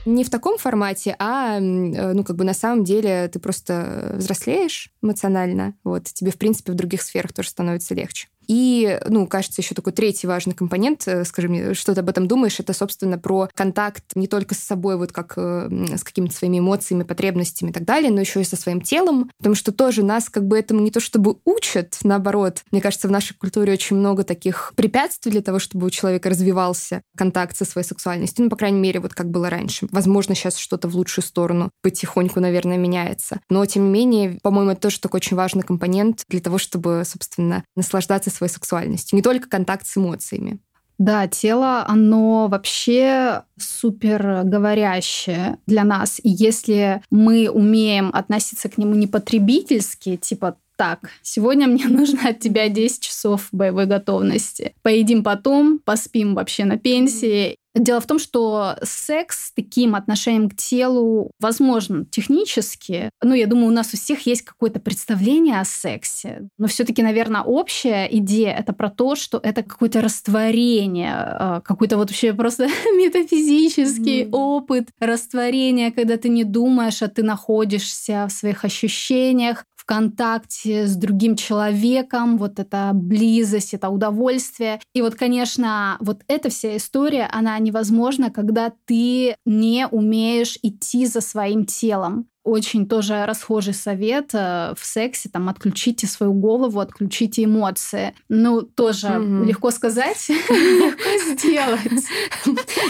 Не 0.04 0.24
в 0.24 0.30
таком 0.30 0.58
формате, 0.58 1.16
а, 1.18 1.58
э, 1.58 1.60
ну, 1.60 2.24
как 2.24 2.36
бы 2.36 2.44
на 2.44 2.54
самом 2.54 2.84
деле 2.84 3.28
ты 3.28 3.38
просто 3.38 4.14
взрослеешь 4.16 4.90
эмоционально, 5.00 5.74
вот, 5.84 6.04
тебе, 6.04 6.32
в 6.32 6.38
принципе, 6.38 6.72
в 6.72 6.74
других 6.74 7.00
сферах 7.00 7.32
тоже 7.32 7.50
становится 7.50 7.94
легче. 7.94 8.28
И, 8.48 9.00
ну, 9.08 9.26
кажется, 9.26 9.62
еще 9.62 9.74
такой 9.74 9.92
третий 9.92 10.26
важный 10.26 10.54
компонент, 10.54 11.06
э, 11.06 11.24
скажи 11.24 11.48
мне, 11.48 11.74
что 11.74 11.94
ты 11.94 12.00
об 12.00 12.08
этом 12.08 12.26
думаешь, 12.28 12.60
это, 12.60 12.72
собственно, 12.72 13.18
про 13.18 13.48
контакт 13.54 14.04
не 14.14 14.26
только 14.26 14.54
с 14.54 14.58
собой, 14.58 14.96
вот 14.96 15.12
как 15.12 15.34
э, 15.36 15.68
с 15.96 16.04
какими-то 16.04 16.34
своими 16.34 16.58
эмоциями, 16.58 17.02
потребностями 17.02 17.70
и 17.70 17.72
так 17.72 17.84
далее, 17.84 18.10
но 18.10 18.20
еще 18.20 18.40
и 18.40 18.44
со 18.44 18.56
своим 18.56 18.80
телом, 18.80 19.30
потому 19.38 19.54
что 19.54 19.72
тоже 19.72 20.02
нас 20.02 20.28
как 20.28 20.46
бы 20.46 20.58
этому 20.58 20.80
не 20.80 20.90
то 20.90 21.00
чтобы 21.00 21.36
учат, 21.44 21.98
наоборот. 22.02 22.62
Мне 22.70 22.80
кажется, 22.80 23.08
в 23.08 23.10
нашей 23.10 23.34
культуре 23.34 23.72
очень 23.72 23.96
много 23.96 24.24
таких 24.24 24.72
препятствий 24.76 25.32
для 25.32 25.42
того, 25.42 25.58
чтобы 25.58 25.86
у 25.86 25.90
человека 25.90 26.28
развивался 26.28 27.02
контакт 27.16 27.56
со 27.56 27.64
своей 27.64 27.86
сексуальностью, 27.86 28.44
ну, 28.44 28.50
по 28.50 28.56
крайней 28.56 28.80
мере, 28.80 29.00
вот 29.00 29.14
как 29.14 29.30
было 29.30 29.50
раньше. 29.50 29.86
Возможно, 29.90 30.34
сейчас 30.34 30.56
что-то 30.56 30.88
в 30.88 30.96
лучшую 30.96 31.24
сторону 31.24 31.70
потихоньку, 31.82 32.40
наверное, 32.40 32.76
меняется. 32.76 33.40
Но, 33.48 33.64
тем 33.66 33.84
не 33.84 33.90
менее, 33.90 34.38
по-моему, 34.42 34.72
это 34.72 34.82
тоже 34.82 35.00
такой 35.00 35.18
очень 35.18 35.36
важный 35.36 35.62
компонент 35.62 36.24
для 36.28 36.40
того, 36.40 36.58
чтобы, 36.58 37.02
собственно, 37.04 37.64
наслаждаться 37.76 38.30
своей 38.32 38.52
сексуальностью, 38.52 39.16
не 39.16 39.22
только 39.22 39.48
контакт 39.48 39.86
с 39.86 39.96
эмоциями. 39.96 40.58
Да, 40.98 41.26
тело, 41.26 41.84
оно 41.88 42.46
вообще 42.48 43.42
супер 43.58 44.42
говорящее 44.44 45.58
для 45.66 45.84
нас. 45.84 46.20
И 46.22 46.28
если 46.28 47.02
мы 47.10 47.50
умеем 47.50 48.10
относиться 48.12 48.68
к 48.68 48.78
нему 48.78 48.94
не 48.94 49.08
потребительски, 49.08 50.16
типа 50.16 50.56
так, 50.76 51.10
сегодня 51.22 51.66
мне 51.66 51.86
нужно 51.88 52.28
от 52.28 52.40
тебя 52.40 52.68
10 52.68 53.00
часов 53.00 53.48
боевой 53.52 53.86
готовности. 53.86 54.74
Поедим 54.82 55.22
потом, 55.22 55.78
поспим 55.78 56.34
вообще 56.34 56.64
на 56.64 56.78
пенсии. 56.78 57.56
Дело 57.74 58.00
в 58.00 58.06
том, 58.06 58.18
что 58.18 58.76
секс 58.82 59.46
с 59.46 59.52
таким 59.52 59.94
отношением 59.94 60.50
к 60.50 60.56
телу 60.56 61.30
возможен 61.40 62.06
технически. 62.06 63.10
Ну, 63.22 63.34
я 63.34 63.46
думаю, 63.46 63.68
у 63.68 63.74
нас 63.74 63.94
у 63.94 63.96
всех 63.96 64.26
есть 64.26 64.42
какое-то 64.42 64.78
представление 64.78 65.58
о 65.58 65.64
сексе. 65.64 66.48
Но 66.58 66.66
все-таки, 66.66 67.02
наверное, 67.02 67.42
общая 67.42 68.06
идея 68.10 68.54
это 68.54 68.74
про 68.74 68.90
то, 68.90 69.16
что 69.16 69.40
это 69.42 69.62
какое-то 69.62 70.02
растворение, 70.02 71.14
а, 71.14 71.60
какой-то 71.62 71.96
вот 71.96 72.10
вообще 72.10 72.34
просто 72.34 72.66
метафизический 72.96 74.24
mm-hmm. 74.24 74.30
опыт 74.32 74.88
растворения, 75.00 75.90
когда 75.92 76.18
ты 76.18 76.28
не 76.28 76.44
думаешь, 76.44 77.02
а 77.02 77.08
ты 77.08 77.22
находишься 77.22 78.26
в 78.28 78.32
своих 78.32 78.64
ощущениях, 78.64 79.64
в 79.82 79.84
контакте 79.84 80.86
с 80.86 80.94
другим 80.94 81.34
человеком, 81.34 82.38
вот 82.38 82.60
эта 82.60 82.92
близость, 82.94 83.74
это 83.74 83.88
удовольствие. 83.88 84.80
И 84.94 85.02
вот, 85.02 85.16
конечно, 85.16 85.96
вот 85.98 86.22
эта 86.28 86.50
вся 86.50 86.76
история, 86.76 87.28
она 87.32 87.58
невозможна, 87.58 88.30
когда 88.30 88.72
ты 88.84 89.34
не 89.44 89.88
умеешь 89.88 90.56
идти 90.62 91.04
за 91.06 91.20
своим 91.20 91.64
телом 91.64 92.28
очень 92.44 92.88
тоже 92.88 93.24
расхожий 93.24 93.74
совет 93.74 94.30
э, 94.34 94.74
в 94.76 94.84
сексе, 94.84 95.28
там, 95.28 95.48
отключите 95.48 96.06
свою 96.06 96.32
голову, 96.32 96.80
отключите 96.80 97.44
эмоции. 97.44 98.14
Ну, 98.28 98.62
тоже 98.62 99.08
mm-hmm. 99.08 99.44
легко 99.44 99.70
сказать, 99.70 100.28
легко 100.28 101.32
сделать. 101.32 102.04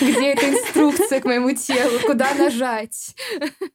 Где 0.01 0.33
эта 0.33 0.51
инструкция 0.51 1.21
к 1.21 1.25
моему 1.25 1.55
телу? 1.55 1.99
Куда 2.07 2.35
нажать? 2.35 3.15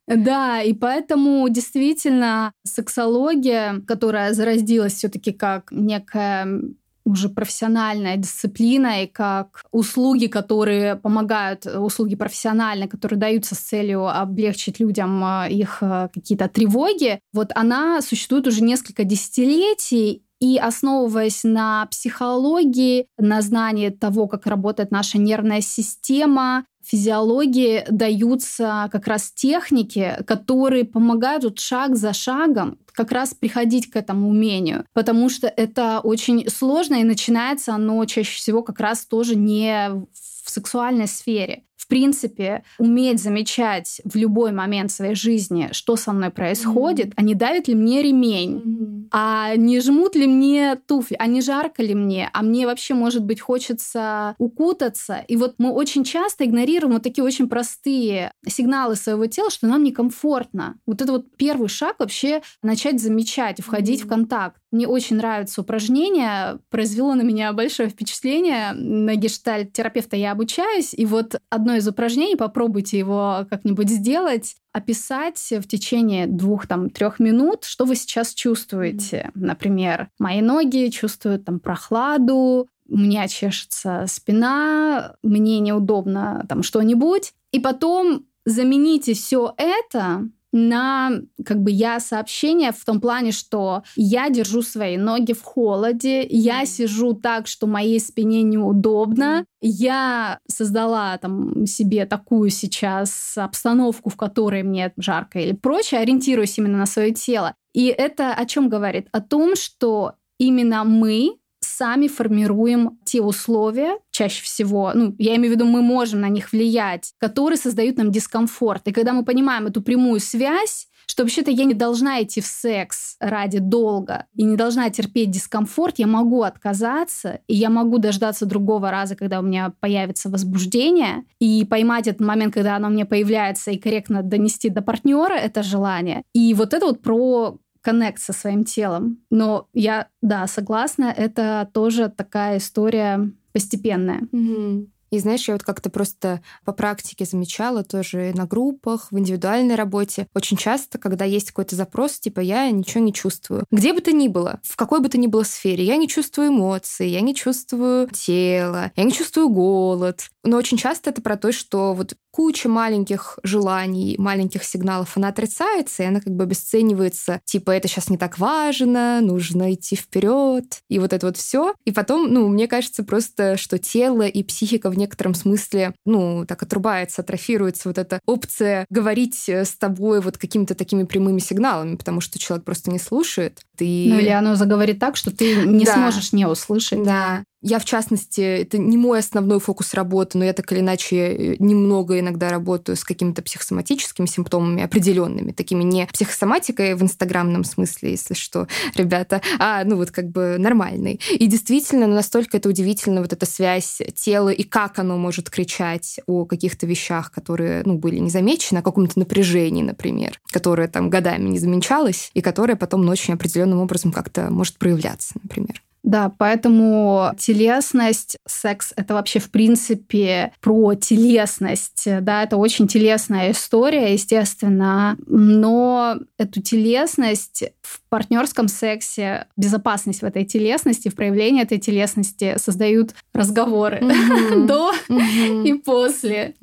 Да, 0.08 0.62
и 0.62 0.74
поэтому 0.74 1.48
действительно 1.50 2.54
сексология, 2.64 3.82
которая 3.88 4.34
зародилась 4.34 4.94
все 4.94 5.10
таки 5.10 5.32
как 5.32 5.72
некая 5.72 6.62
уже 7.08 7.30
профессиональная 7.30 8.18
дисциплина 8.18 9.04
и 9.04 9.08
как 9.08 9.64
услуги, 9.72 10.28
которые 10.28 10.96
помогают, 10.96 11.66
услуги 11.66 12.16
профессиональные, 12.16 12.90
которые 12.90 13.18
даются 13.18 13.56
с 13.56 13.60
целью 13.60 14.08
облегчить 14.08 14.80
людям 14.80 15.24
а, 15.24 15.48
их 15.48 15.78
а, 15.82 16.10
какие-то 16.14 16.50
тревоги, 16.50 17.20
вот 17.34 17.52
она 17.56 18.02
существует 18.02 18.48
уже 18.48 18.62
несколько 18.62 19.04
десятилетий, 19.04 20.24
и 20.40 20.60
основываясь 20.60 21.44
на 21.44 21.88
психологии, 21.88 23.08
на 23.18 23.42
знании 23.42 23.90
того, 23.90 24.28
как 24.28 24.46
работает 24.46 24.92
наша 24.92 25.18
нервная 25.18 25.62
система, 25.62 26.66
физиологии 26.88 27.86
даются 27.90 28.90
как 28.92 29.08
раз 29.08 29.32
техники, 29.32 30.18
которые 30.26 30.86
помогают 30.86 31.44
вот 31.44 31.60
шаг 31.60 31.96
за 31.96 32.14
шагом 32.14 32.80
как 32.94 33.12
раз 33.12 33.34
приходить 33.34 33.92
к 33.92 33.96
этому 33.96 34.30
умению, 34.30 34.86
потому 34.94 35.30
что 35.30 35.48
это 35.48 36.00
очень 36.00 36.50
сложно, 36.50 36.96
и 36.96 37.04
начинается 37.04 37.76
оно 37.76 38.04
чаще 38.06 38.38
всего 38.38 38.64
как 38.64 38.80
раз 38.80 39.06
тоже 39.06 39.36
не 39.36 39.90
в 39.90 40.50
сексуальной 40.50 41.08
сфере 41.08 41.64
в 41.78 41.88
принципе, 41.88 42.64
уметь 42.80 43.22
замечать 43.22 44.02
в 44.04 44.16
любой 44.16 44.52
момент 44.52 44.92
своей 44.92 45.16
жизни, 45.16 45.70
что 45.72 45.96
со 45.96 46.12
мной 46.12 46.32
происходит, 46.32 47.10
mm-hmm. 47.10 47.14
а 47.16 47.22
не 47.22 47.36
давит 47.36 47.68
ли 47.68 47.76
мне 47.76 48.02
ремень, 48.02 48.58
mm-hmm. 48.58 49.08
а 49.12 49.56
не 49.56 49.80
жмут 49.80 50.16
ли 50.16 50.28
мне 50.28 50.76
туфли, 50.76 51.16
а 51.20 51.28
не 51.28 51.42
жарко 51.42 51.84
ли 51.84 51.94
мне, 51.94 52.30
а 52.34 52.42
мне 52.42 52.66
вообще, 52.66 52.96
может 52.96 53.24
быть, 53.24 53.40
хочется 53.40 54.36
укутаться. 54.40 55.24
И 55.28 55.38
вот 55.38 55.56
мы 55.60 55.72
очень 55.72 56.04
часто 56.04 56.46
игнорируем 56.46 56.94
вот 56.94 57.04
такие 57.04 57.24
очень 57.24 57.48
простые 57.48 58.32
сигналы 58.48 58.96
своего 58.96 59.28
тела, 59.28 59.52
что 59.52 59.68
нам 59.68 59.84
некомфортно. 59.84 60.78
Вот 60.88 61.02
это 61.02 61.12
вот 61.12 61.38
первый 61.38 61.70
шаг 61.70 61.98
вообще 62.00 62.42
начать 62.64 63.00
замечать, 63.00 63.62
входить 63.62 64.02
mm-hmm. 64.02 64.06
в 64.06 64.10
контакт. 64.10 64.62
Мне 64.72 64.88
очень 64.88 65.16
нравится 65.16 65.62
упражнение, 65.62 66.60
произвело 66.70 67.14
на 67.14 67.22
меня 67.22 67.54
большое 67.54 67.88
впечатление. 67.88 68.74
На 68.74 69.16
гештальт-терапевта 69.16 70.18
я 70.18 70.32
обучаюсь, 70.32 70.94
и 70.94 71.06
вот 71.06 71.40
одно 71.50 71.67
из 71.76 71.88
упражнений, 71.88 72.36
попробуйте 72.36 72.98
его 72.98 73.46
как-нибудь 73.50 73.90
сделать, 73.90 74.56
описать 74.72 75.40
в 75.52 75.68
течение 75.68 76.28
двух-трех 76.28 77.20
минут, 77.20 77.66
что 77.66 77.86
вы 77.86 77.96
сейчас 77.96 78.34
чувствуете. 78.34 79.32
Например, 79.36 80.10
мои 80.20 80.42
ноги 80.42 80.90
чувствуют 80.90 81.46
там 81.46 81.60
прохладу, 81.60 82.70
у 82.90 82.98
меня 82.98 83.28
чешется 83.28 84.06
спина, 84.08 85.16
мне 85.22 85.60
неудобно 85.60 86.46
там 86.48 86.64
что-нибудь. 86.64 87.34
И 87.52 87.60
потом 87.60 88.26
замените 88.46 89.14
все 89.14 89.54
это 89.58 90.30
на 90.52 91.12
как 91.46 91.62
бы 91.62 91.72
я 91.72 92.00
сообщение 92.00 92.72
в 92.72 92.84
том 92.86 93.02
плане, 93.02 93.32
что 93.32 93.84
я 93.96 94.30
держу 94.30 94.62
свои 94.62 94.98
ноги 94.98 95.34
в 95.34 95.44
холоде, 95.44 96.26
я 96.28 96.66
сижу 96.66 97.14
так, 97.14 97.48
что 97.48 97.68
моей 97.68 98.00
спине 98.00 98.44
неудобно, 98.44 99.46
я 99.62 100.40
создала 100.48 101.18
там 101.18 101.66
себе 101.66 102.06
такую 102.06 102.50
сейчас 102.50 103.38
обстановку, 103.38 104.10
в 104.10 104.16
которой 104.16 104.64
мне 104.64 104.94
жарко 104.98 105.40
или 105.40 105.54
прочее, 105.54 106.02
ориентируюсь 106.02 106.58
именно 106.58 106.78
на 106.78 106.86
свое 106.86 107.12
тело. 107.12 107.56
И 107.74 107.88
это 107.88 108.34
о 108.34 108.46
чем 108.46 108.70
говорит? 108.70 109.08
О 109.12 109.22
том, 109.22 109.56
что 109.56 110.14
именно 110.40 110.84
мы 110.84 111.38
сами 111.60 112.08
формируем 112.08 113.00
те 113.04 113.22
условия, 113.22 113.98
чаще 114.12 114.44
всего, 114.44 114.92
ну, 114.94 115.16
я 115.18 115.36
имею 115.36 115.54
в 115.54 115.56
виду, 115.56 115.66
мы 115.66 115.82
можем 115.82 116.22
на 116.22 116.30
них 116.30 116.52
влиять, 116.52 117.14
которые 117.20 117.58
создают 117.58 117.98
нам 117.98 118.12
дискомфорт. 118.12 118.88
И 118.88 118.92
когда 118.92 119.14
мы 119.14 119.24
понимаем 119.24 119.68
эту 119.68 119.82
прямую 119.82 120.20
связь 120.20 120.88
что 121.10 121.24
вообще-то 121.24 121.50
я 121.50 121.64
не 121.64 121.74
должна 121.74 122.22
идти 122.22 122.42
в 122.42 122.46
секс 122.46 123.16
ради 123.20 123.60
долга 123.60 124.26
и 124.36 124.44
не 124.44 124.58
должна 124.58 124.90
терпеть 124.90 125.32
дискомфорт, 125.32 126.00
я 126.00 126.06
могу 126.06 126.44
отказаться, 126.44 127.40
и 127.48 127.56
я 127.56 127.70
могу 127.70 127.98
дождаться 127.98 128.46
другого 128.46 128.92
раза, 128.92 129.16
когда 129.16 129.40
у 129.40 129.42
меня 129.42 129.74
появится 129.80 130.30
возбуждение, 130.30 131.24
и 131.40 131.64
поймать 131.64 132.08
этот 132.08 132.20
момент, 132.20 132.54
когда 132.54 132.76
оно 132.76 132.90
мне 132.90 133.06
появляется, 133.06 133.72
и 133.72 133.78
корректно 133.78 134.22
донести 134.22 134.70
до 134.70 134.82
партнера 134.82 135.34
это 135.34 135.64
желание. 135.64 136.24
И 136.34 136.54
вот 136.54 136.74
это 136.74 136.86
вот 136.86 137.02
про 137.02 137.58
коннект 137.88 138.22
со 138.22 138.34
своим 138.34 138.66
телом. 138.66 139.20
Но 139.32 139.70
я, 139.74 140.08
да, 140.22 140.46
согласна, 140.48 141.14
это 141.16 141.70
тоже 141.74 142.10
такая 142.10 142.58
история 142.58 143.32
постепенная. 143.54 144.28
Mm-hmm. 144.34 144.88
И 145.10 145.20
знаешь, 145.20 145.48
я 145.48 145.54
вот 145.54 145.64
как-то 145.64 145.90
просто 145.90 146.42
по 146.66 146.74
практике 146.74 147.24
замечала 147.24 147.84
тоже 147.84 148.34
на 148.36 148.46
группах, 148.46 149.08
в 149.12 149.18
индивидуальной 149.18 149.76
работе. 149.76 150.28
Очень 150.36 150.58
часто, 150.58 150.98
когда 150.98 151.24
есть 151.24 151.52
какой-то 151.52 151.78
запрос, 151.78 152.20
типа 152.20 152.42
я 152.42 152.70
ничего 152.72 153.02
не 153.02 153.14
чувствую. 153.14 153.64
Где 153.72 153.94
бы 153.94 154.02
то 154.02 154.12
ни 154.12 154.28
было, 154.28 154.60
в 154.64 154.76
какой 154.76 155.00
бы 155.00 155.08
то 155.08 155.18
ни 155.18 155.28
было 155.28 155.44
сфере, 155.44 155.86
я 155.86 155.96
не 155.96 156.10
чувствую 156.10 156.50
эмоции, 156.50 157.08
я 157.08 157.22
не 157.22 157.34
чувствую 157.34 158.10
тело, 158.12 158.92
я 158.96 159.04
не 159.04 159.14
чувствую 159.14 159.48
голод. 159.50 160.28
Но 160.48 160.58
очень 160.58 160.78
часто 160.78 161.10
это 161.10 161.22
про 161.22 161.36
то, 161.36 161.52
что 161.52 161.94
вот 161.94 162.14
куча 162.32 162.70
маленьких 162.70 163.38
желаний, 163.44 164.16
маленьких 164.18 164.64
сигналов, 164.64 165.18
она 165.18 165.28
отрицается, 165.28 166.04
и 166.04 166.06
она 166.06 166.22
как 166.22 166.34
бы 166.34 166.44
обесценивается. 166.44 167.42
Типа, 167.46 167.72
это 167.72 167.88
сейчас 167.88 168.10
не 168.10 168.18
так 168.18 168.40
важно, 168.40 169.20
нужно 169.22 169.74
идти 169.74 169.96
вперед, 169.96 170.82
и 170.90 171.00
вот 171.00 171.14
это 171.14 171.28
вот 171.28 171.38
все. 171.38 171.74
И 171.84 171.92
потом, 171.92 172.32
ну, 172.32 172.48
мне 172.48 172.68
кажется 172.68 173.04
просто, 173.04 173.58
что 173.58 173.78
тело 173.78 174.22
и 174.22 174.44
психика 174.44 174.90
в 174.90 174.98
некотором 174.98 175.34
смысле, 175.34 175.94
ну, 176.06 176.46
так 176.46 176.64
отрубается, 176.64 177.24
атрофируется 177.24 177.90
вот 177.90 177.98
эта 177.98 178.20
опция 178.26 178.86
говорить 178.90 179.50
с 179.50 179.76
тобой 179.78 180.22
вот 180.22 180.38
какими-то 180.38 180.76
такими 180.76 181.04
прямыми 181.04 181.40
сигналами, 181.40 181.98
потому 181.98 182.22
что 182.22 182.40
человек 182.40 182.66
просто 182.66 182.90
не 182.90 183.00
слушает. 183.00 183.62
Ты... 183.76 184.06
Ну, 184.10 184.20
или 184.20 184.30
оно 184.30 184.56
заговорит 184.56 185.00
так, 185.00 185.18
что 185.18 185.36
ты 185.36 185.56
не 185.66 185.86
да. 185.86 185.96
сможешь 185.96 186.32
не 186.32 186.46
услышать. 186.46 187.04
Да. 187.04 187.44
Я, 187.62 187.80
в 187.80 187.86
частности, 187.86 188.42
это 188.42 188.78
не 188.78 188.98
мой 188.98 189.20
основной 189.20 189.60
фокус 189.60 189.96
работы, 189.96 190.38
но 190.38 190.46
я 190.46 190.54
так 190.54 190.72
или 190.72 190.80
иначе 190.80 191.16
э, 191.16 191.56
немного 191.58 192.20
иногда 192.20 192.50
работаю 192.50 192.96
с 192.96 193.04
какими-то 193.04 193.42
психосоматическими 193.42 194.28
симптомами 194.28 194.84
определенными, 194.84 195.54
такими 195.54 195.84
не 195.84 196.06
психосоматикой 196.06 196.94
в 196.94 197.02
инстаграмном 197.02 197.64
смысле, 197.64 198.12
если 198.12 198.36
что, 198.36 198.68
ребята, 198.96 199.42
а, 199.58 199.84
ну 199.86 199.96
вот 199.96 200.12
как 200.12 200.30
бы 200.30 200.58
нормальной. 200.60 201.20
И 201.32 201.48
действительно, 201.48 202.06
настолько 202.06 202.58
это 202.58 202.70
удивительно, 202.70 203.22
вот 203.22 203.34
эта 203.34 203.48
связь 203.48 204.02
тела 204.16 204.50
и 204.50 204.62
как 204.62 205.00
оно 205.00 205.18
может 205.18 205.50
кричать 205.50 206.20
о 206.28 206.46
каких-то 206.46 206.86
вещах, 206.86 207.32
которые, 207.32 207.82
ну, 207.86 207.98
были 207.98 208.18
не 208.18 208.30
замечены, 208.30 208.80
о 208.80 208.84
каком-то 208.84 209.18
напряжении, 209.18 209.82
например, 209.82 210.40
которое 210.52 210.88
там 210.88 211.10
годами 211.10 211.50
не 211.50 211.58
замечалось, 211.58 212.30
и 212.36 212.42
которое 212.42 212.76
потом 212.76 213.04
ну, 213.04 213.12
очень 213.12 213.34
определенным 213.34 213.80
образом 213.80 214.12
как-то 214.12 214.52
может 214.52 214.78
проявляться, 214.78 215.34
например. 215.42 215.82
Да, 216.04 216.32
поэтому 216.38 217.32
телесность, 217.38 218.38
секс— 218.48 218.94
это 218.96 219.14
вообще, 219.14 219.40
в 219.40 219.52
принципе, 219.52 220.54
про 220.62 220.94
телесность. 220.96 222.08
Да, 222.22 222.44
это 222.44 222.58
очень 222.58 222.88
телесная 222.88 223.52
история, 223.52 224.14
естественно. 224.14 225.18
Но 225.28 226.18
эту 226.38 226.62
телесность 226.62 227.66
в 227.82 228.02
партнерском 228.10 228.68
сексе, 228.68 229.48
безопасность 229.58 230.22
в 230.22 230.26
этой 230.26 230.46
телесности, 230.46 231.10
в 231.10 231.16
проявлении 231.16 231.64
этой 231.64 231.78
телесности 231.78 232.56
создают 232.58 233.14
разговоры 233.34 234.00
до 234.68 234.94
и 235.10 235.74
после. 235.74 236.56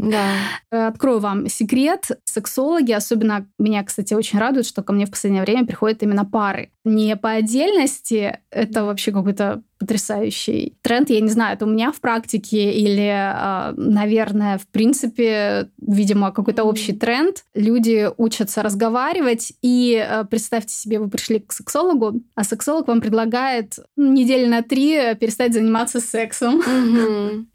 Открою 0.71 1.21
вам 1.21 1.49
секрет. 1.49 2.09
Сексологи, 2.25 2.93
особенно 2.93 3.47
меня, 3.59 3.85
кстати, 3.85 4.15
очень 4.15 4.39
радует, 4.39 4.67
что 4.67 4.83
ко 4.83 4.93
мне 4.93 5.07
в 5.07 5.11
последнее 5.11 5.43
время 5.43 5.67
приходят 5.67 6.03
именно 6.03 6.25
пары. 6.25 6.71
Не 6.85 7.17
по 7.17 7.31
отдельности, 7.31 8.41
это 8.51 8.85
вообще 8.85 9.11
какой-то 9.11 9.63
потрясающий 9.79 10.77
тренд. 10.83 11.11
Я 11.11 11.21
не 11.21 11.29
знаю, 11.31 11.55
это 11.57 11.65
у 11.65 11.69
меня 11.69 11.93
в 11.93 12.01
практике 12.01 12.73
или, 12.73 13.11
а, 13.11 13.73
наверное, 13.77 14.59
в 14.59 14.67
принципе, 14.67 15.71
видимо, 15.79 16.31
какой-то 16.31 16.65
общий 16.65 16.93
тренд. 16.93 17.45
Люди 17.55 18.09
учатся 18.19 18.63
разговаривать, 18.63 19.55
и 19.63 19.97
а, 19.97 20.25
представьте 20.25 20.75
себе, 20.75 20.99
вы 20.99 21.09
пришли 21.09 21.39
к 21.41 21.53
сексологу, 21.53 22.21
а 22.35 22.45
сексолог 22.45 22.89
вам 22.89 23.01
предлагает 23.01 23.79
недели 23.97 24.47
на 24.47 24.63
три 24.63 25.15
перестать 25.15 25.55
заниматься 25.55 26.01
сексом. 26.01 26.63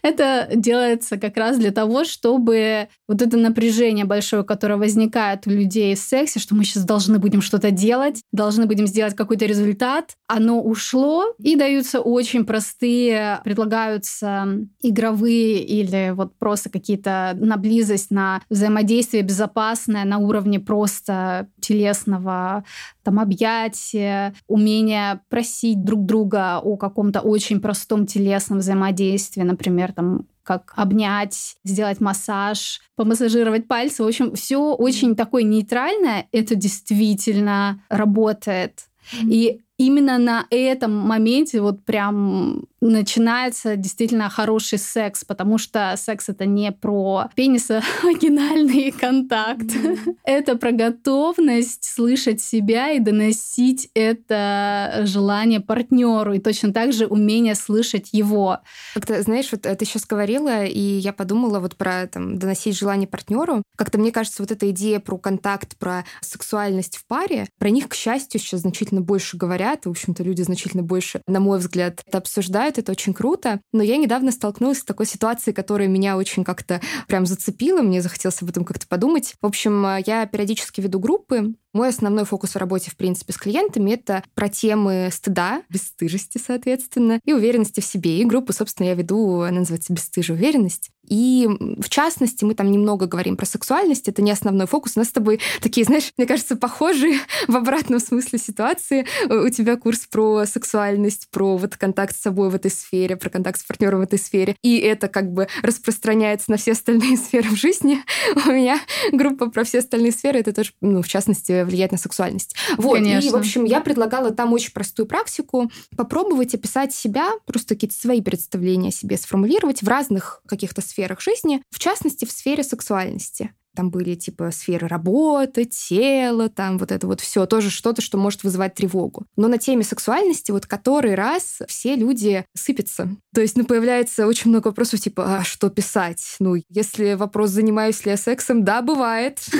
Это 0.10 0.48
делается 0.54 1.18
как 1.18 1.36
раз 1.36 1.58
для 1.58 1.70
того, 1.70 2.04
чтобы 2.04 2.88
вот 3.08 3.22
это 3.22 3.36
напряжение 3.36 4.04
большое, 4.04 4.44
которое 4.44 4.76
возникает 4.76 5.46
у 5.46 5.50
людей 5.50 5.94
в 5.94 5.98
сексе, 5.98 6.38
что 6.38 6.54
мы 6.54 6.64
сейчас 6.64 6.84
должны 6.84 7.18
будем 7.18 7.42
что-то 7.42 7.70
делать, 7.70 8.22
должны 8.32 8.66
будем 8.66 8.86
сделать 8.86 9.14
какой-то 9.14 9.46
результат, 9.46 10.14
оно 10.26 10.60
ушло, 10.60 11.34
и 11.38 11.56
даются 11.56 12.00
очень 12.00 12.44
простые, 12.44 13.40
предлагаются 13.44 14.46
игровые 14.82 15.62
или 15.62 16.12
вот 16.14 16.36
просто 16.38 16.70
какие-то 16.70 17.36
на 17.38 17.56
близость, 17.56 18.10
на 18.10 18.42
взаимодействие 18.48 19.22
безопасное 19.22 20.04
на 20.04 20.18
уровне 20.18 20.60
просто 20.60 21.48
телесного 21.60 22.64
там 23.02 23.18
объятия, 23.18 24.34
умение 24.46 25.20
просить 25.28 25.82
друг 25.84 26.04
друга 26.04 26.58
о 26.58 26.76
каком-то 26.76 27.20
очень 27.20 27.60
простом 27.60 28.06
телесном 28.06 28.58
взаимодействии, 28.58 29.42
например, 29.42 29.89
там 29.92 30.26
как 30.42 30.72
обнять, 30.76 31.56
сделать 31.64 32.00
массаж, 32.00 32.80
помассажировать 32.96 33.68
пальцы. 33.68 34.02
В 34.02 34.06
общем, 34.06 34.34
все 34.34 34.74
очень 34.74 35.14
такое 35.14 35.42
нейтральное. 35.42 36.26
Это 36.32 36.54
действительно 36.54 37.82
работает. 37.88 38.86
И 39.22 39.60
именно 39.80 40.18
на 40.18 40.46
этом 40.50 40.94
моменте 40.94 41.62
вот 41.62 41.82
прям 41.86 42.66
начинается 42.82 43.76
действительно 43.76 44.28
хороший 44.28 44.78
секс, 44.78 45.24
потому 45.24 45.56
что 45.56 45.94
секс 45.96 46.28
это 46.28 46.44
не 46.44 46.70
про 46.70 47.30
пенисо-вагинальный 47.34 48.90
контакт. 49.00 49.62
Mm-hmm. 49.62 50.16
это 50.24 50.56
про 50.56 50.72
готовность 50.72 51.84
слышать 51.84 52.40
себя 52.40 52.90
и 52.92 53.00
доносить 53.00 53.90
это 53.94 55.02
желание 55.04 55.60
партнеру, 55.60 56.34
и 56.34 56.40
точно 56.40 56.72
так 56.72 56.92
же 56.92 57.06
умение 57.06 57.54
слышать 57.54 58.10
его. 58.12 58.58
Как-то, 58.94 59.22
знаешь, 59.22 59.48
вот 59.50 59.62
ты 59.62 59.84
сейчас 59.84 60.06
говорила, 60.06 60.64
и 60.64 60.78
я 60.78 61.12
подумала 61.12 61.58
вот 61.58 61.76
про 61.76 62.06
там, 62.06 62.38
доносить 62.38 62.76
желание 62.76 63.08
партнеру. 63.08 63.62
Как-то 63.76 63.98
мне 63.98 64.12
кажется, 64.12 64.42
вот 64.42 64.50
эта 64.50 64.70
идея 64.70 65.00
про 65.00 65.16
контакт, 65.16 65.76
про 65.78 66.04
сексуальность 66.20 66.98
в 66.98 67.06
паре, 67.06 67.46
про 67.58 67.70
них, 67.70 67.88
к 67.88 67.94
счастью, 67.94 68.40
сейчас 68.40 68.60
значительно 68.60 69.00
больше 69.00 69.36
говорят, 69.70 69.86
и, 69.86 69.88
в 69.88 69.92
общем-то, 69.92 70.22
люди 70.22 70.42
значительно 70.42 70.82
больше, 70.82 71.22
на 71.26 71.40
мой 71.40 71.58
взгляд, 71.58 72.02
это 72.06 72.18
обсуждают, 72.18 72.78
это 72.78 72.92
очень 72.92 73.14
круто. 73.14 73.60
Но 73.72 73.82
я 73.82 73.96
недавно 73.96 74.32
столкнулась 74.32 74.78
с 74.78 74.84
такой 74.84 75.06
ситуацией, 75.06 75.54
которая 75.54 75.88
меня 75.88 76.16
очень 76.16 76.44
как-то 76.44 76.80
прям 77.06 77.26
зацепила, 77.26 77.82
мне 77.82 78.02
захотелось 78.02 78.42
об 78.42 78.50
этом 78.50 78.64
как-то 78.64 78.86
подумать. 78.86 79.34
В 79.40 79.46
общем, 79.46 79.86
я 80.06 80.26
периодически 80.26 80.80
веду 80.80 80.98
группы, 80.98 81.54
мой 81.72 81.88
основной 81.88 82.24
фокус 82.24 82.54
в 82.54 82.58
работе, 82.58 82.90
в 82.90 82.96
принципе, 82.96 83.32
с 83.32 83.36
клиентами— 83.36 83.90
это 83.92 84.22
про 84.34 84.48
темы 84.48 85.08
стыда, 85.12 85.62
бесстыжести, 85.68 86.38
соответственно, 86.44 87.20
и 87.24 87.32
уверенности 87.32 87.80
в 87.80 87.84
себе. 87.84 88.18
И 88.18 88.24
группу, 88.24 88.52
собственно, 88.52 88.88
я 88.88 88.94
веду, 88.94 89.40
она 89.40 89.60
называется 89.60 89.92
«Бесстыжая 89.92 90.36
уверенность». 90.36 90.90
И 91.10 91.48
в 91.78 91.88
частности, 91.88 92.44
мы 92.44 92.54
там 92.54 92.70
немного 92.70 93.06
говорим 93.06 93.36
про 93.36 93.44
сексуальность, 93.44 94.06
это 94.08 94.22
не 94.22 94.30
основной 94.30 94.68
фокус. 94.68 94.92
У 94.94 95.00
нас 95.00 95.08
с 95.08 95.12
тобой 95.12 95.40
такие, 95.60 95.84
знаешь, 95.84 96.12
мне 96.16 96.26
кажется, 96.26 96.54
похожие 96.56 97.18
в 97.48 97.56
обратном 97.56 97.98
смысле 97.98 98.38
ситуации. 98.38 99.06
У 99.28 99.48
тебя 99.48 99.76
курс 99.76 100.06
про 100.06 100.46
сексуальность, 100.46 101.28
про 101.30 101.56
вот 101.56 101.76
контакт 101.76 102.16
с 102.16 102.20
собой 102.20 102.48
в 102.48 102.54
этой 102.54 102.70
сфере, 102.70 103.16
про 103.16 103.28
контакт 103.28 103.60
с 103.60 103.64
партнером 103.64 103.98
в 103.98 104.02
этой 104.02 104.20
сфере. 104.20 104.56
И 104.62 104.78
это 104.78 105.08
как 105.08 105.32
бы 105.32 105.48
распространяется 105.62 106.52
на 106.52 106.56
все 106.56 106.72
остальные 106.72 107.16
сферы 107.16 107.48
в 107.50 107.56
жизни. 107.56 107.98
У 108.46 108.50
меня 108.50 108.80
группа 109.12 109.50
про 109.50 109.64
все 109.64 109.80
остальные 109.80 110.12
сферы, 110.12 110.38
это 110.38 110.52
тоже, 110.52 110.70
ну, 110.80 111.02
в 111.02 111.08
частности, 111.08 111.59
влияет 111.64 111.92
на 111.92 111.98
сексуальность. 111.98 112.54
Вот. 112.76 112.94
Конечно. 112.94 113.28
И, 113.28 113.30
в 113.30 113.36
общем, 113.36 113.64
я 113.64 113.80
предлагала 113.80 114.30
там 114.30 114.52
очень 114.52 114.72
простую 114.72 115.06
практику 115.06 115.70
попробовать 115.96 116.54
описать 116.54 116.94
себя, 116.94 117.30
просто 117.46 117.74
какие-то 117.74 117.96
свои 117.96 118.22
представления 118.22 118.88
о 118.88 118.92
себе 118.92 119.16
сформулировать 119.16 119.82
в 119.82 119.88
разных 119.88 120.42
каких-то 120.46 120.80
сферах 120.80 121.10
сферах 121.10 121.20
жизни, 121.20 121.62
в 121.70 121.78
частности, 121.78 122.24
в 122.24 122.30
сфере 122.30 122.62
сексуальности. 122.62 123.54
Там 123.74 123.90
были 123.90 124.14
типа 124.14 124.50
сферы 124.50 124.88
работы, 124.88 125.64
тела, 125.64 126.48
там 126.48 126.78
вот 126.78 126.92
это 126.92 127.06
вот 127.06 127.20
все, 127.20 127.46
тоже 127.46 127.70
что-то, 127.70 128.02
что 128.02 128.18
может 128.18 128.42
вызывать 128.42 128.74
тревогу. 128.74 129.26
Но 129.36 129.48
на 129.48 129.58
теме 129.58 129.84
сексуальности 129.84 130.50
вот 130.50 130.66
который 130.66 131.14
раз 131.14 131.60
все 131.68 131.94
люди 131.96 132.44
сыпятся. 132.54 133.16
То 133.34 133.40
есть, 133.40 133.56
ну, 133.56 133.64
появляется 133.64 134.26
очень 134.26 134.50
много 134.50 134.68
вопросов, 134.68 135.00
типа, 135.00 135.38
а 135.38 135.44
что 135.44 135.70
писать? 135.70 136.36
Ну, 136.40 136.56
если 136.68 137.14
вопрос, 137.14 137.50
занимаюсь 137.50 138.04
ли 138.04 138.10
я 138.10 138.16
сексом, 138.16 138.64
да, 138.64 138.82
бывает. 138.82 139.40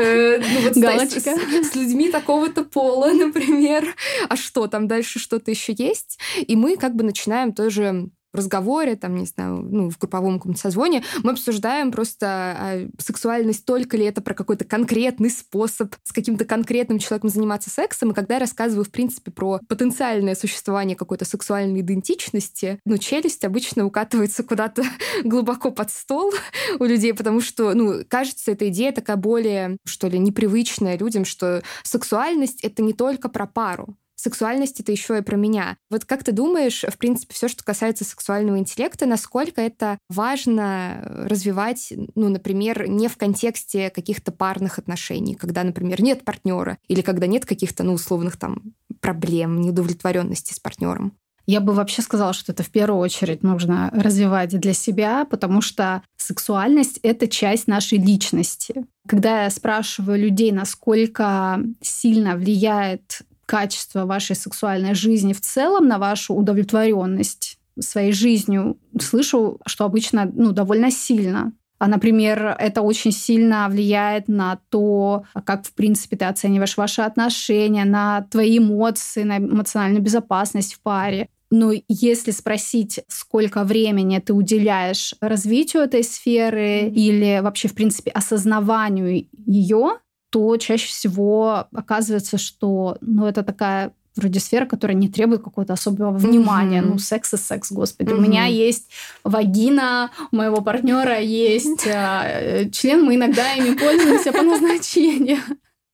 Э, 0.00 0.38
ну, 0.38 0.80
Галочка. 0.80 1.36
С 1.62 1.74
людьми 1.74 2.10
такого-то 2.10 2.64
пола, 2.64 3.10
например. 3.12 3.94
А 4.28 4.36
что, 4.36 4.66
там 4.66 4.88
дальше 4.88 5.18
что-то 5.18 5.50
еще 5.50 5.74
есть? 5.76 6.18
И 6.38 6.56
мы 6.56 6.76
как 6.76 6.94
бы 6.94 7.04
начинаем 7.04 7.52
тоже 7.52 8.10
разговоре, 8.32 8.96
там, 8.96 9.16
не 9.16 9.26
знаю, 9.26 9.66
ну, 9.70 9.90
в 9.90 9.98
групповом 9.98 10.38
каком-то 10.38 10.60
созвоне, 10.60 11.02
мы 11.22 11.32
обсуждаем 11.32 11.92
просто 11.92 12.26
а, 12.26 12.88
сексуальность, 12.98 13.64
только 13.64 13.96
ли 13.96 14.04
это 14.04 14.20
про 14.20 14.34
какой-то 14.34 14.64
конкретный 14.64 15.30
способ 15.30 15.94
с 16.02 16.12
каким-то 16.12 16.44
конкретным 16.44 16.98
человеком 16.98 17.30
заниматься 17.30 17.70
сексом. 17.70 18.10
И 18.10 18.14
когда 18.14 18.34
я 18.34 18.40
рассказываю, 18.40 18.84
в 18.84 18.90
принципе, 18.90 19.30
про 19.30 19.60
потенциальное 19.68 20.34
существование 20.34 20.96
какой-то 20.96 21.24
сексуальной 21.24 21.80
идентичности, 21.80 22.80
ну, 22.84 22.98
челюсть 22.98 23.44
обычно 23.44 23.84
укатывается 23.84 24.42
куда-то 24.42 24.84
глубоко 25.24 25.70
под 25.70 25.90
стол 25.90 26.32
у 26.78 26.84
людей, 26.84 27.14
потому 27.14 27.40
что, 27.40 27.74
ну, 27.74 28.04
кажется, 28.08 28.52
эта 28.52 28.68
идея 28.68 28.92
такая 28.92 29.16
более, 29.16 29.76
что 29.84 30.08
ли, 30.08 30.18
непривычная 30.18 30.98
людям, 30.98 31.24
что 31.24 31.62
сексуальность— 31.82 32.60
это 32.62 32.82
не 32.82 32.92
только 32.92 33.28
про 33.28 33.46
пару 33.46 33.96
сексуальность 34.20 34.80
это 34.80 34.92
еще 34.92 35.18
и 35.18 35.22
про 35.22 35.36
меня. 35.36 35.76
Вот 35.90 36.04
как 36.04 36.24
ты 36.24 36.32
думаешь, 36.32 36.84
в 36.86 36.98
принципе, 36.98 37.34
все, 37.34 37.48
что 37.48 37.64
касается 37.64 38.04
сексуального 38.04 38.58
интеллекта, 38.58 39.06
насколько 39.06 39.60
это 39.60 39.98
важно 40.08 41.02
развивать, 41.04 41.92
ну, 42.14 42.28
например, 42.28 42.88
не 42.88 43.08
в 43.08 43.16
контексте 43.16 43.90
каких-то 43.90 44.32
парных 44.32 44.78
отношений, 44.78 45.34
когда, 45.34 45.64
например, 45.64 46.02
нет 46.02 46.24
партнера 46.24 46.78
или 46.88 47.00
когда 47.00 47.26
нет 47.26 47.46
каких-то, 47.46 47.82
ну, 47.82 47.94
условных 47.94 48.36
там 48.36 48.74
проблем, 49.00 49.60
неудовлетворенности 49.60 50.52
с 50.52 50.60
партнером? 50.60 51.12
Я 51.46 51.60
бы 51.60 51.72
вообще 51.72 52.02
сказала, 52.02 52.32
что 52.32 52.52
это 52.52 52.62
в 52.62 52.70
первую 52.70 53.00
очередь 53.00 53.42
нужно 53.42 53.90
развивать 53.92 54.50
для 54.50 54.72
себя, 54.72 55.24
потому 55.24 55.62
что 55.62 56.02
сексуальность— 56.16 57.00
это 57.02 57.26
часть 57.26 57.66
нашей 57.66 57.98
личности. 57.98 58.84
Когда 59.08 59.44
я 59.44 59.50
спрашиваю 59.50 60.20
людей, 60.20 60.52
насколько 60.52 61.60
сильно 61.80 62.36
влияет 62.36 63.22
качество 63.50 64.06
вашей 64.06 64.36
сексуальной 64.36 64.94
жизни 64.94 65.32
в 65.32 65.40
целом 65.40 65.88
на 65.88 65.98
вашу 65.98 66.34
удовлетворенность 66.34 67.58
своей 67.80 68.12
жизнью, 68.12 68.78
слышу, 69.00 69.58
что 69.66 69.84
обычно 69.84 70.30
ну, 70.32 70.52
довольно 70.52 70.92
сильно. 70.92 71.52
А, 71.80 71.88
например, 71.88 72.54
это 72.60 72.82
очень 72.82 73.10
сильно 73.10 73.66
влияет 73.68 74.28
на 74.28 74.60
то, 74.68 75.24
как, 75.44 75.66
в 75.66 75.72
принципе, 75.74 76.16
ты 76.16 76.26
оцениваешь 76.26 76.76
ваши 76.76 77.02
отношения, 77.02 77.84
на 77.84 78.22
твои 78.30 78.58
эмоции, 78.58 79.24
на 79.24 79.38
эмоциональную 79.38 80.02
безопасность 80.02 80.74
в 80.74 80.80
паре. 80.82 81.28
Но 81.50 81.72
если 81.88 82.30
спросить, 82.30 83.00
сколько 83.08 83.64
времени 83.64 84.20
ты 84.20 84.32
уделяешь 84.32 85.16
развитию 85.20 85.82
этой 85.82 86.04
сферы 86.04 86.82
или 86.88 87.40
вообще, 87.42 87.66
в 87.66 87.74
принципе, 87.74 88.12
осознаванию 88.12 89.26
ее, 89.32 89.98
то 90.30 90.56
чаще 90.56 90.88
всего 90.88 91.66
оказывается, 91.74 92.38
что 92.38 92.96
ну, 93.00 93.26
это 93.26 93.42
такая 93.42 93.92
вроде 94.16 94.40
сфера, 94.40 94.66
которая 94.66 94.96
не 94.96 95.08
требует 95.08 95.42
какого-то 95.42 95.72
особого 95.72 96.10
внимания. 96.10 96.80
Mm-hmm. 96.80 96.92
Ну, 96.92 96.98
секс 96.98 97.34
и 97.34 97.36
секс, 97.36 97.72
господи. 97.72 98.10
Mm-hmm. 98.10 98.16
У 98.16 98.20
меня 98.20 98.46
есть 98.46 98.90
вагина, 99.24 100.10
у 100.32 100.36
моего 100.36 100.60
партнера 100.60 101.20
есть 101.20 101.86
э, 101.86 102.68
член, 102.72 103.04
мы 103.04 103.14
иногда 103.14 103.54
ими 103.54 103.76
пользуемся 103.76 104.32
по 104.32 104.42
назначению. 104.42 105.38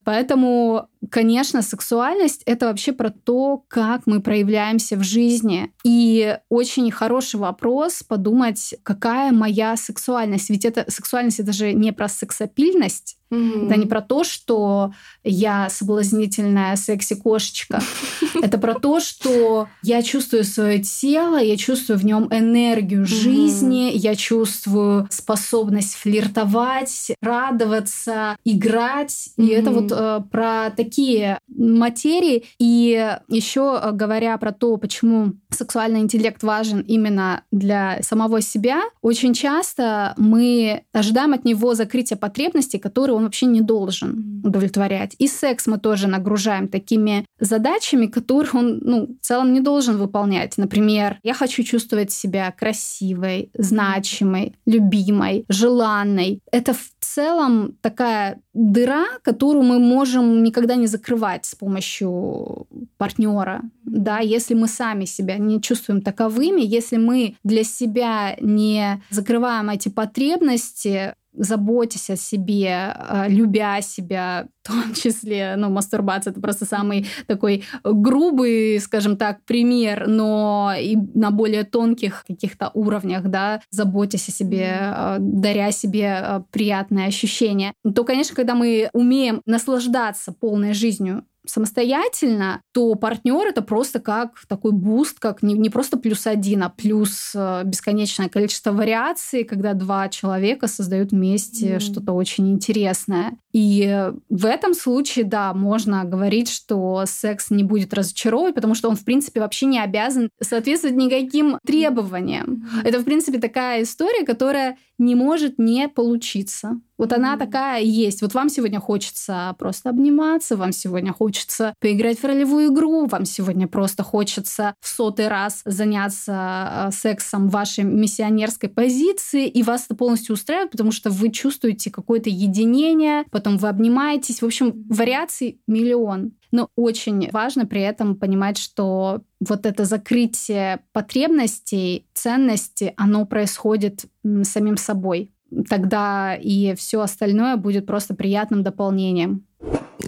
Поэтому, 0.06 0.88
конечно, 1.10 1.62
сексуальность— 1.62 2.42
это 2.46 2.66
вообще 2.66 2.92
про 2.92 3.10
то, 3.10 3.64
как 3.66 4.02
мы 4.06 4.22
проявляемся 4.22 4.96
в 4.96 5.02
жизни. 5.02 5.72
И 5.82 6.38
очень 6.48 6.92
хороший 6.92 7.40
вопрос 7.40 8.04
подумать, 8.04 8.76
какая 8.84 9.32
моя 9.32 9.76
сексуальность. 9.76 10.48
Ведь 10.48 10.64
это 10.64 10.88
сексуальность— 10.88 11.40
это 11.40 11.52
же 11.52 11.72
не 11.72 11.92
про 11.92 12.08
сексапильность, 12.08 13.18
Mm-hmm. 13.30 13.66
Это 13.66 13.76
не 13.76 13.86
про 13.86 14.00
то, 14.00 14.24
что 14.24 14.92
я 15.24 15.68
соблазнительная 15.68 16.76
секси-кошечка. 16.76 17.80
Это 18.42 18.58
про 18.58 18.74
то, 18.74 19.00
что 19.00 19.68
я 19.82 20.02
чувствую 20.02 20.44
свое 20.44 20.78
тело, 20.80 21.36
я 21.36 21.56
чувствую 21.56 21.98
в 21.98 22.04
нем 22.04 22.28
энергию 22.30 23.06
жизни, 23.06 23.90
я 23.94 24.14
чувствую 24.14 25.08
способность 25.10 25.94
флиртовать, 25.94 27.12
радоваться, 27.20 28.36
играть. 28.44 29.30
И 29.36 29.48
это 29.48 29.70
вот 29.70 29.90
э, 29.90 30.20
про 30.30 30.70
такие 30.70 31.38
материи. 31.48 32.44
И 32.58 33.16
еще 33.28 33.80
э, 33.82 33.92
говоря 33.92 34.36
про 34.38 34.52
то, 34.52 34.76
почему 34.76 35.34
сексуальный 35.50 36.00
интеллект 36.00 36.42
важен 36.42 36.80
именно 36.80 37.42
для 37.50 37.98
самого 38.02 38.40
себя, 38.40 38.82
очень 39.02 39.34
часто 39.34 40.14
мы 40.16 40.82
ожидаем 40.92 41.32
от 41.32 41.44
него 41.44 41.74
закрытия 41.74 42.16
потребностей, 42.16 42.78
которые 42.78 43.15
он 43.16 43.24
вообще 43.24 43.46
не 43.46 43.60
должен 43.60 44.42
удовлетворять. 44.44 45.16
И 45.18 45.28
секс 45.28 45.66
мы 45.66 45.78
тоже 45.78 46.08
нагружаем 46.08 46.68
такими 46.68 47.26
задачами, 47.40 48.06
которые 48.06 48.52
он 48.54 48.78
ну, 48.82 49.16
в 49.20 49.26
целом 49.26 49.52
не 49.52 49.60
должен 49.60 49.96
выполнять. 49.96 50.56
Например, 50.58 51.18
я 51.22 51.34
хочу 51.34 51.62
чувствовать 51.62 52.12
себя 52.12 52.52
красивой, 52.52 53.50
значимой, 53.54 54.54
любимой, 54.66 55.44
желанной. 55.48 56.40
Это 56.52 56.74
в 56.74 56.90
целом 57.00 57.76
такая 57.80 58.40
дыра, 58.54 59.04
которую 59.22 59.64
мы 59.64 59.78
можем 59.78 60.42
никогда 60.42 60.76
не 60.76 60.86
закрывать 60.86 61.44
с 61.44 61.54
помощью 61.54 62.66
партнера. 62.96 63.62
Да, 63.84 64.18
если 64.18 64.54
мы 64.54 64.68
сами 64.68 65.04
себя 65.04 65.36
не 65.36 65.60
чувствуем 65.60 66.00
таковыми, 66.00 66.62
если 66.62 66.96
мы 66.96 67.36
для 67.44 67.64
себя 67.64 68.36
не 68.40 69.02
закрываем 69.10 69.70
эти 69.70 69.88
потребности, 69.88 71.14
заботясь 71.36 72.10
о 72.10 72.16
себе, 72.16 72.94
э, 72.96 73.28
любя 73.28 73.80
себя, 73.80 74.48
в 74.62 74.68
том 74.68 74.94
числе, 74.94 75.54
ну, 75.56 75.70
мастурбация 75.70 76.32
это 76.32 76.40
просто 76.40 76.64
самый 76.64 77.06
такой 77.26 77.64
грубый, 77.84 78.80
скажем 78.80 79.16
так, 79.16 79.44
пример, 79.44 80.08
но 80.08 80.72
и 80.78 80.96
на 81.14 81.30
более 81.30 81.64
тонких 81.64 82.24
каких-то 82.26 82.70
уровнях, 82.74 83.24
да, 83.28 83.60
заботясь 83.70 84.28
о 84.28 84.32
себе, 84.32 84.76
э, 84.80 85.16
даря 85.20 85.70
себе 85.70 86.20
э, 86.20 86.40
приятные 86.50 87.06
ощущения, 87.06 87.72
то, 87.94 88.04
конечно, 88.04 88.34
когда 88.34 88.54
мы 88.54 88.90
умеем 88.92 89.42
наслаждаться 89.46 90.32
полной 90.32 90.72
жизнью 90.74 91.24
самостоятельно, 91.46 92.60
то 92.72 92.94
партнер 92.94 93.46
это 93.46 93.62
просто 93.62 94.00
как 94.00 94.32
такой 94.48 94.72
boost, 94.72 95.18
как 95.18 95.42
не, 95.42 95.54
не 95.54 95.70
просто 95.70 95.96
плюс 95.96 96.26
один, 96.26 96.62
а 96.64 96.68
плюс 96.68 97.32
э, 97.34 97.62
бесконечное 97.64 98.28
количество 98.28 98.72
вариаций, 98.72 99.44
когда 99.44 99.74
два 99.74 100.08
человека 100.08 100.66
создают 100.66 101.12
вместе 101.12 101.76
mm. 101.76 101.80
что-то 101.80 102.12
очень 102.12 102.50
интересное. 102.50 103.38
И 103.52 104.10
в 104.28 104.44
этом 104.44 104.74
случае, 104.74 105.24
да, 105.24 105.54
можно 105.54 106.04
говорить, 106.04 106.50
что 106.50 107.04
секс 107.06 107.50
не 107.50 107.64
будет 107.64 107.94
разочаровывать, 107.94 108.54
потому 108.54 108.74
что 108.74 108.88
он, 108.88 108.96
в 108.96 109.04
принципе, 109.04 109.40
вообще 109.40 109.66
не 109.66 109.80
обязан 109.80 110.28
соответствовать 110.40 110.96
никаким 110.96 111.58
требованиям. 111.66 112.68
Mm. 112.84 112.88
Это, 112.88 112.98
в 113.00 113.04
принципе, 113.04 113.38
такая 113.38 113.82
история, 113.82 114.24
которая 114.24 114.76
не 114.98 115.14
может 115.14 115.58
не 115.58 115.88
получиться. 115.88 116.80
Вот 116.98 117.12
она 117.12 117.34
mm 117.34 117.38
такая 117.38 117.82
есть. 117.82 118.22
Вот 118.22 118.32
вам 118.32 118.48
сегодня 118.48 118.80
хочется 118.80 119.54
просто 119.58 119.90
обниматься, 119.90 120.56
вам 120.56 120.72
сегодня 120.72 121.12
хочется 121.12 121.74
поиграть 121.80 122.18
в 122.18 122.24
ролевую 122.24 122.72
игру, 122.72 123.06
вам 123.06 123.26
сегодня 123.26 123.68
просто 123.68 124.02
хочется 124.02 124.74
в 124.80 124.88
сотый 124.88 125.28
раз 125.28 125.60
заняться 125.66 126.88
э, 126.88 126.90
сексом 126.92 127.48
в 127.48 127.52
вашей 127.52 127.84
миссионерской 127.84 128.70
позиции, 128.70 129.46
и 129.46 129.62
вас 129.62 129.84
это 129.84 129.94
полностью 129.94 130.34
устраивает, 130.34 130.70
потому 130.70 130.92
что 130.92 131.10
вы 131.10 131.30
чувствуете 131.30 131.90
какое-то 131.90 132.30
единение, 132.30 133.24
потом 133.30 133.58
вы 133.58 133.68
обнимаетесь. 133.68 134.40
В 134.40 134.46
общем, 134.46 134.86
вариаций 134.88 135.60
миллион. 135.66 136.32
Но 136.56 136.70
очень 136.74 137.28
важно 137.32 137.66
при 137.66 137.82
этом 137.82 138.16
понимать, 138.16 138.56
что 138.56 139.20
вот 139.46 139.66
это 139.66 139.84
закрытие 139.84 140.80
потребностей, 140.92 142.06
ценностей, 142.14 142.94
оно 142.96 143.26
происходит 143.26 144.06
самим 144.42 144.78
собой. 144.78 145.30
Тогда 145.68 146.34
и 146.34 146.74
все 146.74 147.02
остальное 147.02 147.56
будет 147.56 147.84
просто 147.84 148.14
приятным 148.14 148.62
дополнением 148.62 149.45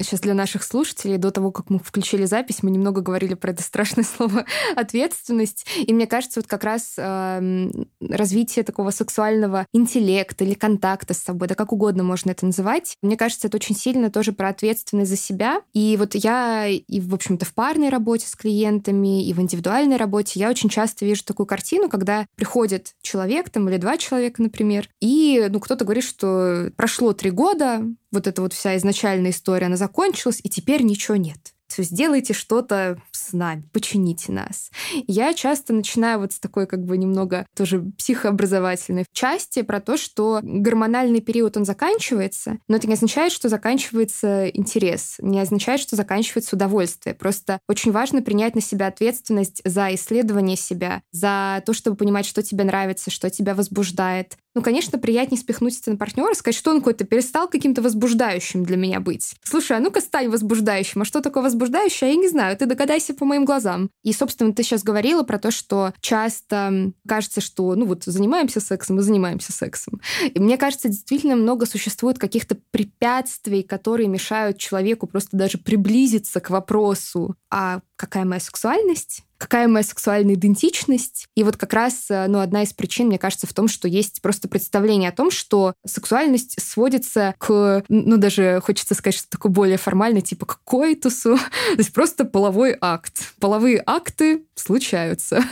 сейчас 0.02 0.20
для 0.20 0.34
наших 0.34 0.62
слушателей, 0.62 1.16
до 1.18 1.30
того, 1.30 1.52
как 1.52 1.70
мы 1.70 1.78
включили 1.78 2.24
запись, 2.24 2.62
мы 2.62 2.70
немного 2.70 3.00
говорили 3.00 3.34
про 3.34 3.50
это 3.50 3.62
страшное 3.62 4.04
слово 4.16 4.44
ответственность. 4.76 5.66
И 5.76 5.92
мне 5.92 6.06
кажется, 6.06 6.40
вот 6.40 6.46
как 6.46 6.64
раз 6.64 6.94
э, 6.96 7.70
развитие 8.00 8.64
такого 8.64 8.90
сексуального 8.90 9.66
интеллекта 9.72 10.44
или 10.44 10.54
контакта 10.54 11.14
с 11.14 11.18
собой, 11.18 11.48
да 11.48 11.54
как 11.54 11.72
угодно 11.72 12.02
можно 12.02 12.30
это 12.30 12.46
называть, 12.46 12.96
мне 13.02 13.16
кажется, 13.16 13.48
это 13.48 13.56
очень 13.56 13.76
сильно 13.76 14.10
тоже 14.10 14.32
про 14.32 14.48
ответственность 14.48 15.10
за 15.10 15.16
себя. 15.16 15.62
И 15.72 15.96
вот 15.98 16.14
я 16.14 16.66
и, 16.66 17.00
в 17.00 17.14
общем-то, 17.14 17.44
в 17.44 17.54
парной 17.54 17.88
работе 17.88 18.26
с 18.26 18.34
клиентами, 18.34 19.26
и 19.26 19.32
в 19.32 19.40
индивидуальной 19.40 19.96
работе 19.96 20.40
я 20.40 20.50
очень 20.50 20.68
часто 20.68 21.04
вижу 21.04 21.24
такую 21.24 21.46
картину, 21.46 21.88
когда 21.88 22.26
приходит 22.36 22.94
человек 23.02 23.50
там 23.50 23.68
или 23.68 23.76
два 23.76 23.96
человека, 23.96 24.42
например, 24.42 24.88
и 25.00 25.46
ну, 25.50 25.60
кто-то 25.60 25.84
говорит, 25.84 26.04
что 26.04 26.70
прошло 26.76 27.12
три 27.12 27.30
года, 27.30 27.82
вот 28.10 28.26
эта 28.26 28.40
вот 28.40 28.52
вся 28.52 28.76
изначальная 28.76 29.30
история, 29.30 29.66
она 29.66 29.76
закончилась, 29.88 30.40
и 30.42 30.48
теперь 30.48 30.82
ничего 30.82 31.16
нет. 31.16 31.54
То 31.74 31.80
есть 31.82 31.90
сделайте 31.92 32.32
что-то 32.32 33.00
с 33.12 33.34
нами, 33.34 33.68
почините 33.72 34.32
нас. 34.32 34.70
Я 35.06 35.34
часто 35.34 35.74
начинаю 35.74 36.20
вот 36.20 36.32
с 36.32 36.40
такой 36.40 36.66
как 36.66 36.82
бы 36.82 36.96
немного 36.96 37.46
тоже 37.54 37.82
психообразовательной 37.98 39.04
части 39.12 39.60
про 39.60 39.80
то, 39.80 39.98
что 39.98 40.40
гормональный 40.42 41.20
период, 41.20 41.58
он 41.58 41.66
заканчивается, 41.66 42.58
но 42.68 42.76
это 42.76 42.86
не 42.86 42.94
означает, 42.94 43.32
что 43.32 43.50
заканчивается 43.50 44.48
интерес, 44.48 45.16
не 45.20 45.40
означает, 45.40 45.80
что 45.80 45.94
заканчивается 45.94 46.56
удовольствие. 46.56 47.14
Просто 47.14 47.60
очень 47.68 47.92
важно 47.92 48.22
принять 48.22 48.54
на 48.54 48.62
себя 48.62 48.86
ответственность 48.86 49.60
за 49.64 49.94
исследование 49.94 50.56
себя, 50.56 51.02
за 51.12 51.62
то, 51.66 51.74
чтобы 51.74 51.96
понимать, 51.98 52.24
что 52.24 52.42
тебе 52.42 52.64
нравится, 52.64 53.10
что 53.10 53.28
тебя 53.28 53.54
возбуждает, 53.54 54.38
ну, 54.54 54.62
конечно, 54.62 54.98
приятнее 54.98 55.40
спихнуть 55.40 55.78
это 55.78 55.92
на 55.92 55.96
партнера, 55.96 56.34
сказать, 56.34 56.56
что 56.56 56.70
он 56.70 56.78
какой-то 56.78 57.04
перестал 57.04 57.48
каким-то 57.48 57.82
возбуждающим 57.82 58.64
для 58.64 58.76
меня 58.76 59.00
быть. 59.00 59.34
Слушай, 59.42 59.76
а 59.76 59.80
ну-ка 59.80 60.00
стань 60.00 60.28
возбуждающим. 60.28 61.02
А 61.02 61.04
что 61.04 61.20
такое 61.20 61.42
возбуждающее? 61.42 62.10
Я 62.10 62.16
не 62.16 62.28
знаю. 62.28 62.56
Ты 62.56 62.66
догадайся 62.66 63.14
по 63.14 63.24
моим 63.24 63.44
глазам. 63.44 63.90
И, 64.02 64.12
собственно, 64.12 64.52
ты 64.52 64.62
сейчас 64.62 64.82
говорила 64.82 65.22
про 65.22 65.38
то, 65.38 65.50
что 65.50 65.92
часто 66.00 66.92
кажется, 67.06 67.40
что, 67.40 67.74
ну 67.74 67.86
вот, 67.86 68.04
занимаемся 68.04 68.60
сексом 68.60 68.96
мы 68.96 69.02
занимаемся 69.02 69.52
сексом. 69.52 70.00
И 70.22 70.40
мне 70.40 70.58
кажется, 70.58 70.88
действительно 70.88 71.36
много 71.36 71.66
существует 71.66 72.18
каких-то 72.18 72.56
препятствий, 72.72 73.62
которые 73.62 74.08
мешают 74.08 74.58
человеку 74.58 75.06
просто 75.06 75.36
даже 75.36 75.58
приблизиться 75.58 76.40
к 76.40 76.50
вопросу, 76.50 77.36
а 77.50 77.80
какая 77.96 78.24
моя 78.24 78.40
сексуальность? 78.40 79.22
Какая 79.38 79.68
моя 79.68 79.84
сексуальная 79.84 80.34
идентичность. 80.34 81.26
И 81.34 81.44
вот 81.44 81.56
как 81.56 81.72
раз 81.72 82.06
э, 82.10 82.26
ну, 82.26 82.40
одна 82.40 82.64
из 82.64 82.72
причин, 82.72 83.06
мне 83.06 83.18
кажется, 83.18 83.46
в 83.46 83.54
том, 83.54 83.68
что 83.68 83.88
есть 83.88 84.20
просто 84.20 84.48
представление 84.48 85.10
о 85.10 85.12
том, 85.12 85.30
что 85.30 85.74
сексуальность 85.86 86.60
сводится 86.60 87.34
к, 87.38 87.84
ну, 87.88 88.16
даже 88.16 88.60
хочется 88.64 88.94
сказать, 88.94 89.16
что 89.16 89.30
такое 89.30 89.50
более 89.50 89.78
формальное, 89.78 90.20
типа 90.20 90.46
к 90.46 90.60
коитусу, 90.64 91.36
то 91.72 91.78
есть 91.78 91.92
просто 91.92 92.24
половой 92.24 92.76
акт. 92.80 93.32
Половые 93.40 93.82
акты 93.86 94.44
случаются. 94.56 95.42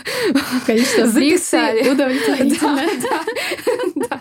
Количество 0.66 1.07
фрикций 1.11 1.92
удовлетворительно. 1.92 2.87
Да, 3.96 4.20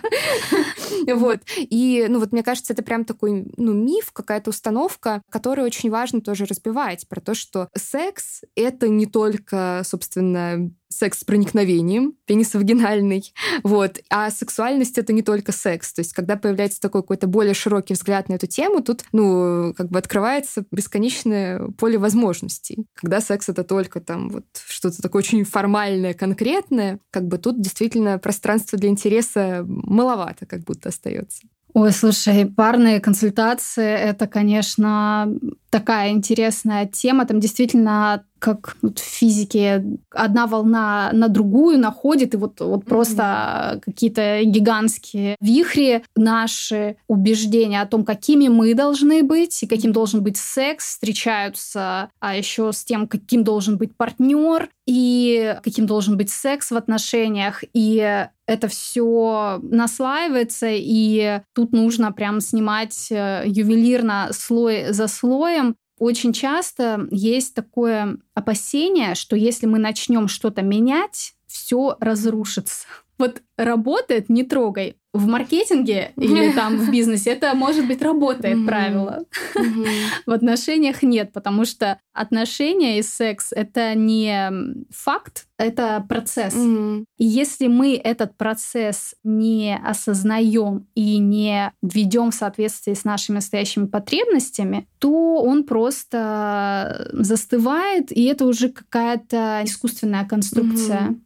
Вот. 1.16 1.40
И, 1.56 2.06
ну, 2.08 2.20
вот 2.20 2.32
мне 2.32 2.42
кажется, 2.42 2.72
это 2.72 2.82
прям 2.82 3.04
такой, 3.04 3.46
ну, 3.56 3.72
миф, 3.72 4.12
какая-то 4.12 4.50
установка, 4.50 5.22
которую 5.30 5.66
очень 5.66 5.90
важно 5.90 6.20
тоже 6.20 6.44
разбивать, 6.44 7.08
про 7.08 7.20
то, 7.20 7.34
что 7.34 7.68
секс— 7.74 8.42
это 8.54 8.88
не 8.88 9.06
только 9.06 9.82
собственно, 9.84 10.70
секс 10.88 11.20
с 11.20 11.24
проникновением, 11.24 12.14
пенис 12.26 12.54
вагинальный, 12.54 13.32
вот. 13.62 14.00
А 14.10 14.30
сексуальность— 14.30 14.98
это 14.98 15.12
не 15.12 15.22
только 15.22 15.52
секс. 15.52 15.92
То 15.92 16.00
есть, 16.00 16.12
когда 16.12 16.36
появляется 16.36 16.80
такой 16.80 17.02
какой-то 17.02 17.26
более 17.26 17.54
широкий 17.54 17.94
взгляд 17.94 18.28
на 18.28 18.34
эту 18.34 18.46
тему, 18.46 18.82
тут, 18.82 19.04
ну, 19.12 19.74
как 19.76 19.88
бы 19.88 19.98
открывается 19.98 20.64
бесконечное 20.70 21.68
поле 21.78 21.98
возможностей. 21.98 22.86
Когда 22.94 23.20
секс— 23.20 23.48
это 23.50 23.64
только 23.64 24.00
там 24.00 24.28
вот 24.28 24.44
что-то 24.66 25.02
такое 25.02 25.20
очень 25.20 25.44
формальное, 25.44 26.14
конкретное, 26.14 27.00
как 27.10 27.26
бы 27.26 27.38
тут 27.38 27.60
действительно 27.60 28.18
пространство 28.18 28.78
для 28.78 28.88
интереса 28.88 29.64
маловато 29.66 30.46
как 30.46 30.64
будто 30.64 30.88
остается. 30.88 31.46
Ой, 31.76 31.92
слушай, 31.92 32.46
парные 32.46 33.00
консультации— 33.00 33.92
это, 34.00 34.26
конечно, 34.26 35.28
такая 35.68 36.10
интересная 36.10 36.86
тема. 36.86 37.26
Там 37.26 37.38
действительно 37.38 38.24
как 38.38 38.76
вот 38.82 38.98
в 38.98 39.02
физике 39.02 39.84
одна 40.10 40.46
волна 40.46 41.10
на 41.12 41.28
другую 41.28 41.78
находит, 41.78 42.34
и 42.34 42.36
вот, 42.36 42.60
вот 42.60 42.84
mm-hmm. 42.84 42.88
просто 42.88 43.80
какие-то 43.84 44.40
гигантские 44.44 45.36
вихри, 45.40 46.04
наши 46.14 46.96
убеждения 47.08 47.80
о 47.80 47.86
том, 47.86 48.04
какими 48.04 48.48
мы 48.48 48.74
должны 48.74 49.22
быть 49.22 49.62
и 49.62 49.66
каким 49.66 49.92
должен 49.92 50.22
быть 50.22 50.36
секс, 50.36 50.90
встречаются, 50.90 52.10
а 52.20 52.36
еще 52.36 52.72
с 52.72 52.84
тем, 52.84 53.06
каким 53.06 53.44
должен 53.44 53.76
быть 53.76 53.96
партнер 53.96 54.68
и 54.86 55.56
каким 55.62 55.86
должен 55.86 56.16
быть 56.16 56.30
секс 56.30 56.70
в 56.70 56.76
отношениях. 56.76 57.64
И 57.72 58.26
это 58.46 58.68
все 58.68 59.58
наслаивается, 59.62 60.68
и 60.70 61.40
тут 61.54 61.72
нужно 61.72 62.12
прям 62.12 62.40
снимать 62.40 63.08
э, 63.10 63.42
ювелирно 63.44 64.28
слой 64.32 64.92
за 64.92 65.08
слоем, 65.08 65.74
очень 65.98 66.32
часто 66.32 67.06
есть 67.10 67.54
такое 67.54 68.18
опасение, 68.34 69.14
что 69.14 69.36
если 69.36 69.66
мы 69.66 69.78
начнем 69.78 70.28
что-то 70.28 70.62
менять, 70.62 71.34
все 71.46 71.96
разрушится. 72.00 72.86
Вот 73.18 73.40
работает, 73.56 74.28
не 74.28 74.42
трогай 74.42 74.98
в 75.16 75.26
маркетинге 75.26 76.12
или 76.16 76.52
там 76.52 76.76
в 76.76 76.90
бизнесе 76.90 77.30
это, 77.30 77.54
может 77.54 77.86
быть, 77.86 78.02
работает 78.02 78.58
mm-hmm. 78.58 78.66
правило. 78.66 79.24
Mm-hmm. 79.54 79.86
в 80.26 80.30
отношениях 80.30 81.02
нет, 81.02 81.32
потому 81.32 81.64
что 81.64 81.98
отношения 82.12 82.98
и 82.98 83.02
секс— 83.02 83.52
это 83.56 83.94
не 83.94 84.50
факт, 84.90 85.46
это 85.58 86.04
процесс. 86.08 86.54
Mm-hmm. 86.54 87.04
И 87.18 87.24
если 87.24 87.66
мы 87.66 87.94
этот 87.94 88.36
процесс 88.36 89.14
не 89.24 89.78
осознаем 89.84 90.86
и 90.94 91.18
не 91.18 91.72
ведем 91.82 92.30
в 92.30 92.34
соответствии 92.34 92.94
с 92.94 93.04
нашими 93.04 93.36
настоящими 93.36 93.86
потребностями, 93.86 94.88
то 94.98 95.36
он 95.42 95.64
просто 95.64 97.10
застывает, 97.12 98.12
и 98.12 98.24
это 98.24 98.46
уже 98.46 98.70
какая-то 98.70 99.62
искусственная 99.64 100.26
конструкция. 100.26 101.16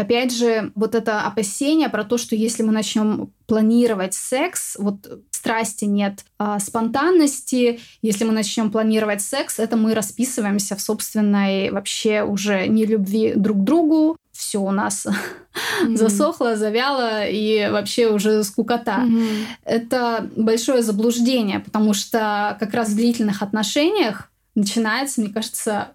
Опять 0.00 0.34
же, 0.34 0.72
вот 0.74 0.94
это 0.94 1.22
опасение 1.22 1.88
про 1.88 2.04
то, 2.04 2.16
что 2.16 2.34
если 2.34 2.62
мы 2.62 2.72
начнем 2.72 3.32
планировать 3.46 4.14
секс, 4.14 4.76
вот 4.78 5.20
страсти 5.30 5.84
нет, 5.84 6.24
а 6.38 6.58
спонтанности, 6.58 7.80
если 8.02 8.24
мы 8.24 8.32
начнем 8.32 8.70
планировать 8.70 9.20
секс, 9.22 9.58
это 9.58 9.76
мы 9.76 9.94
расписываемся 9.94 10.76
в 10.76 10.80
собственной 10.80 11.70
вообще 11.70 12.22
уже 12.22 12.66
не 12.66 12.86
любви 12.86 13.32
друг 13.34 13.58
к 13.58 13.64
другу, 13.64 14.16
все 14.32 14.58
у 14.60 14.70
нас 14.70 15.06
mm-hmm. 15.84 15.96
засохло, 15.96 16.56
завяло 16.56 17.26
и 17.26 17.68
вообще 17.70 18.08
уже 18.08 18.42
скукота. 18.42 19.04
Mm-hmm. 19.04 19.44
Это 19.64 20.30
большое 20.36 20.82
заблуждение, 20.82 21.60
потому 21.60 21.92
что 21.92 22.56
как 22.58 22.72
раз 22.72 22.88
в 22.88 22.96
длительных 22.96 23.42
отношениях 23.42 24.30
начинается, 24.54 25.20
мне 25.20 25.30
кажется, 25.30 25.88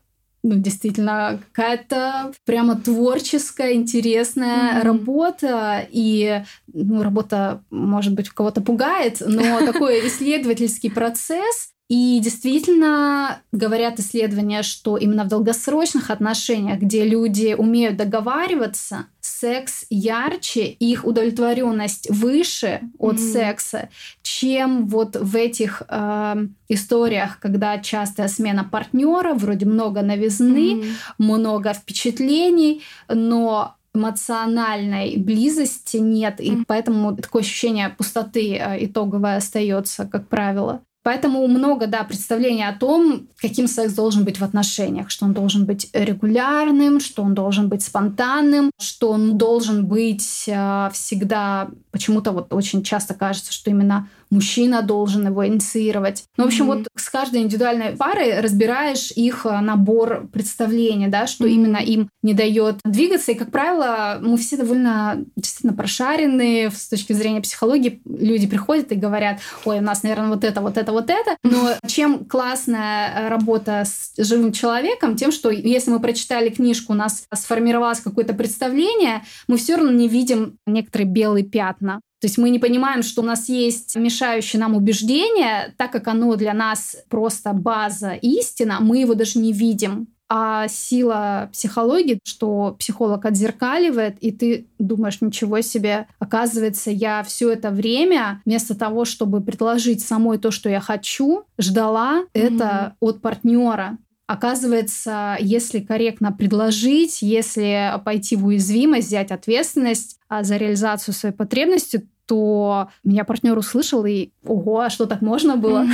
ну, 0.46 0.56
действительно, 0.60 1.40
какая-то 1.52 2.32
прямо 2.46 2.76
творческая, 2.76 3.74
интересная 3.74 4.74
mm-hmm. 4.76 4.84
работа. 4.84 5.88
И 5.90 6.44
ну, 6.72 7.02
работа, 7.02 7.64
может 7.72 8.14
быть, 8.14 8.30
кого-то 8.30 8.62
пугает, 8.62 9.24
но 9.26 9.66
такой 9.66 10.08
исследовательский 10.08 10.92
процесс, 10.92 11.72
и 11.88 12.20
действительно 12.20 13.44
говорят 13.52 14.00
исследования, 14.00 14.64
что 14.64 14.98
именно 14.98 15.24
в 15.24 15.28
долгосрочных 15.28 16.10
отношениях, 16.10 16.80
где 16.80 17.08
люди 17.08 17.54
умеют 17.56 17.96
договариваться, 17.96 19.06
секс 19.22 19.86
ярче, 19.92 20.66
их 20.66 21.06
удовлетворенность 21.06 22.10
выше 22.10 22.82
от 22.98 23.18
mm-hmm. 23.18 23.34
секса, 23.34 23.90
чем 24.24 24.88
вот 24.88 25.16
в 25.16 25.36
этих 25.36 25.84
э, 25.88 26.48
историях, 26.70 27.40
когда 27.40 27.78
частая 27.78 28.30
смена 28.30 28.64
партнера, 28.64 29.36
вроде 29.36 29.68
много 29.68 30.02
новизны, 30.02 30.82
mm-hmm. 30.82 30.94
много 31.20 31.74
впечатлений, 31.74 32.82
но 33.08 33.76
эмоциональной 33.94 35.18
близости 35.18 35.98
нет, 35.98 36.42
и 36.42 36.52
mm-hmm. 36.52 36.64
поэтому 36.66 37.16
такое 37.16 37.44
ощущение 37.44 37.90
пустоты 37.90 38.56
э, 38.56 38.86
итоговое 38.86 39.38
остается, 39.38 40.08
как 40.08 40.28
правило. 40.28 40.82
Поэтому 41.06 41.46
много, 41.46 41.86
да, 41.86 42.04
представления 42.04 42.68
о 42.68 42.74
том, 42.74 43.28
каким 43.40 43.68
секс 43.68 43.94
должен 43.94 44.24
быть 44.24 44.40
в 44.40 44.44
отношениях, 44.44 45.12
что 45.12 45.26
он 45.26 45.34
должен 45.34 45.66
быть 45.66 45.88
регулярным, 45.94 47.00
что 47.00 47.22
он 47.22 47.36
должен 47.36 47.70
быть 47.70 47.84
спонтанным, 47.84 48.72
что 48.80 49.12
он 49.12 49.38
должен 49.38 49.86
быть 49.86 50.46
э, 50.48 50.90
всегда 50.94 51.68
почему-то 51.92 52.32
вот 52.32 52.52
очень 52.52 52.82
часто 52.82 53.14
кажется, 53.14 53.54
что 53.54 53.70
именно 53.70 54.10
мужчина 54.30 54.82
должен 54.82 55.28
его 55.28 55.46
инициировать. 55.46 56.26
Ну, 56.38 56.46
в 56.46 56.48
общем, 56.48 56.66
mm-hmm. 56.66 56.78
вот 56.78 56.88
с 56.96 57.10
каждой 57.10 57.42
индивидуальной 57.42 57.96
парой 57.96 58.40
разбираешь 58.40 59.12
их 59.12 59.46
э, 59.46 59.60
набор 59.60 60.28
представлений, 60.32 61.08
да, 61.08 61.28
что 61.28 61.46
mm-hmm. 61.46 61.52
именно 61.52 61.78
им 61.78 62.10
не 62.22 62.34
дает 62.34 62.78
двигаться. 62.84 63.32
И, 63.32 63.36
как 63.36 63.52
правило, 63.52 64.20
мы 64.22 64.38
все 64.38 64.58
довольно 64.58 65.24
действительно 65.36 65.74
прошаренные 65.74 66.72
с 66.72 66.88
точки 66.88 67.14
зрения 67.14 67.42
психологии. 67.42 68.02
Люди 68.06 68.48
приходят 68.48 68.92
и 68.92 68.96
говорят, 68.96 69.40
ой, 69.66 69.80
у 69.80 69.82
нас, 69.82 70.04
наверное, 70.04 70.30
вот 70.30 70.44
это, 70.44 70.62
вот 70.62 70.78
это, 70.78 70.92
вот 70.92 71.10
это. 71.10 71.38
Но 71.44 71.74
чем 71.88 72.26
классная 72.26 73.10
э, 73.10 73.30
работа 73.30 73.84
с 73.86 74.14
живым 74.18 74.52
человеком, 74.52 75.16
тем, 75.16 75.32
что 75.32 75.50
если 75.50 75.92
мы 75.92 76.00
прочитали 76.00 76.50
книжку, 76.50 76.94
у 76.94 76.96
нас 76.96 77.26
сформировалось 77.34 78.00
какое-то 78.00 78.34
представление, 78.34 79.24
мы 79.48 79.58
все 79.58 79.76
равно 79.76 79.92
не 79.92 80.08
видим 80.08 80.58
некоторые 80.66 81.08
белые 81.08 81.46
пятна. 81.46 82.02
То 82.26 82.28
есть 82.28 82.40
мы 82.40 82.50
не 82.50 82.58
понимаем, 82.58 83.04
что 83.04 83.22
у 83.22 83.24
нас 83.24 83.50
есть 83.50 83.96
мешающее 83.96 84.60
нам 84.60 84.76
убеждение, 84.76 85.76
так 85.78 85.92
как 85.92 86.08
оно 86.08 86.36
для 86.36 86.56
нас 86.56 86.98
просто 87.08 87.54
база 87.54 88.14
истина, 88.14 88.80
мы 88.82 88.98
его 88.98 89.14
даже 89.14 89.38
не 89.38 89.54
видим. 89.54 90.08
А 90.28 90.68
сила 90.68 91.52
психологии, 91.54 92.18
что 92.24 92.76
психолог 92.80 93.24
отзеркаливает, 93.26 94.18
и 94.22 94.32
ты 94.32 94.66
думаешь, 94.80 95.22
ничего 95.22 95.62
себе, 95.62 96.08
оказывается, 96.18 96.90
я 96.90 97.22
все 97.22 97.52
это 97.52 97.70
время, 97.70 98.42
вместо 98.44 98.74
того, 98.74 99.06
чтобы 99.06 99.42
предложить 99.42 100.02
самой 100.02 100.40
то, 100.40 100.50
что 100.50 100.68
я 100.68 100.80
хочу, 100.80 101.44
ждала 101.60 102.22
mm-hmm. 102.22 102.28
это 102.34 102.96
от 103.02 103.22
партнера. 103.22 104.00
Оказывается, 104.28 105.38
если 105.40 105.80
корректно 105.80 106.32
предложить, 106.32 107.22
если 107.22 107.94
пойти 108.04 108.36
в 108.36 108.48
уязвимость, 108.48 109.08
взять 109.10 109.30
ответственность 109.30 110.18
а, 110.28 110.44
за 110.44 110.58
реализацию 110.58 111.14
своей 111.14 111.36
потребности, 111.36 112.08
то 112.26 112.90
меня 113.04 113.24
партнер 113.24 113.58
услышал 113.58 114.06
и 114.06 114.30
ого, 114.44 114.82
а 114.82 114.90
что 114.90 115.06
так 115.06 115.22
можно 115.22 115.56
было? 115.58 115.86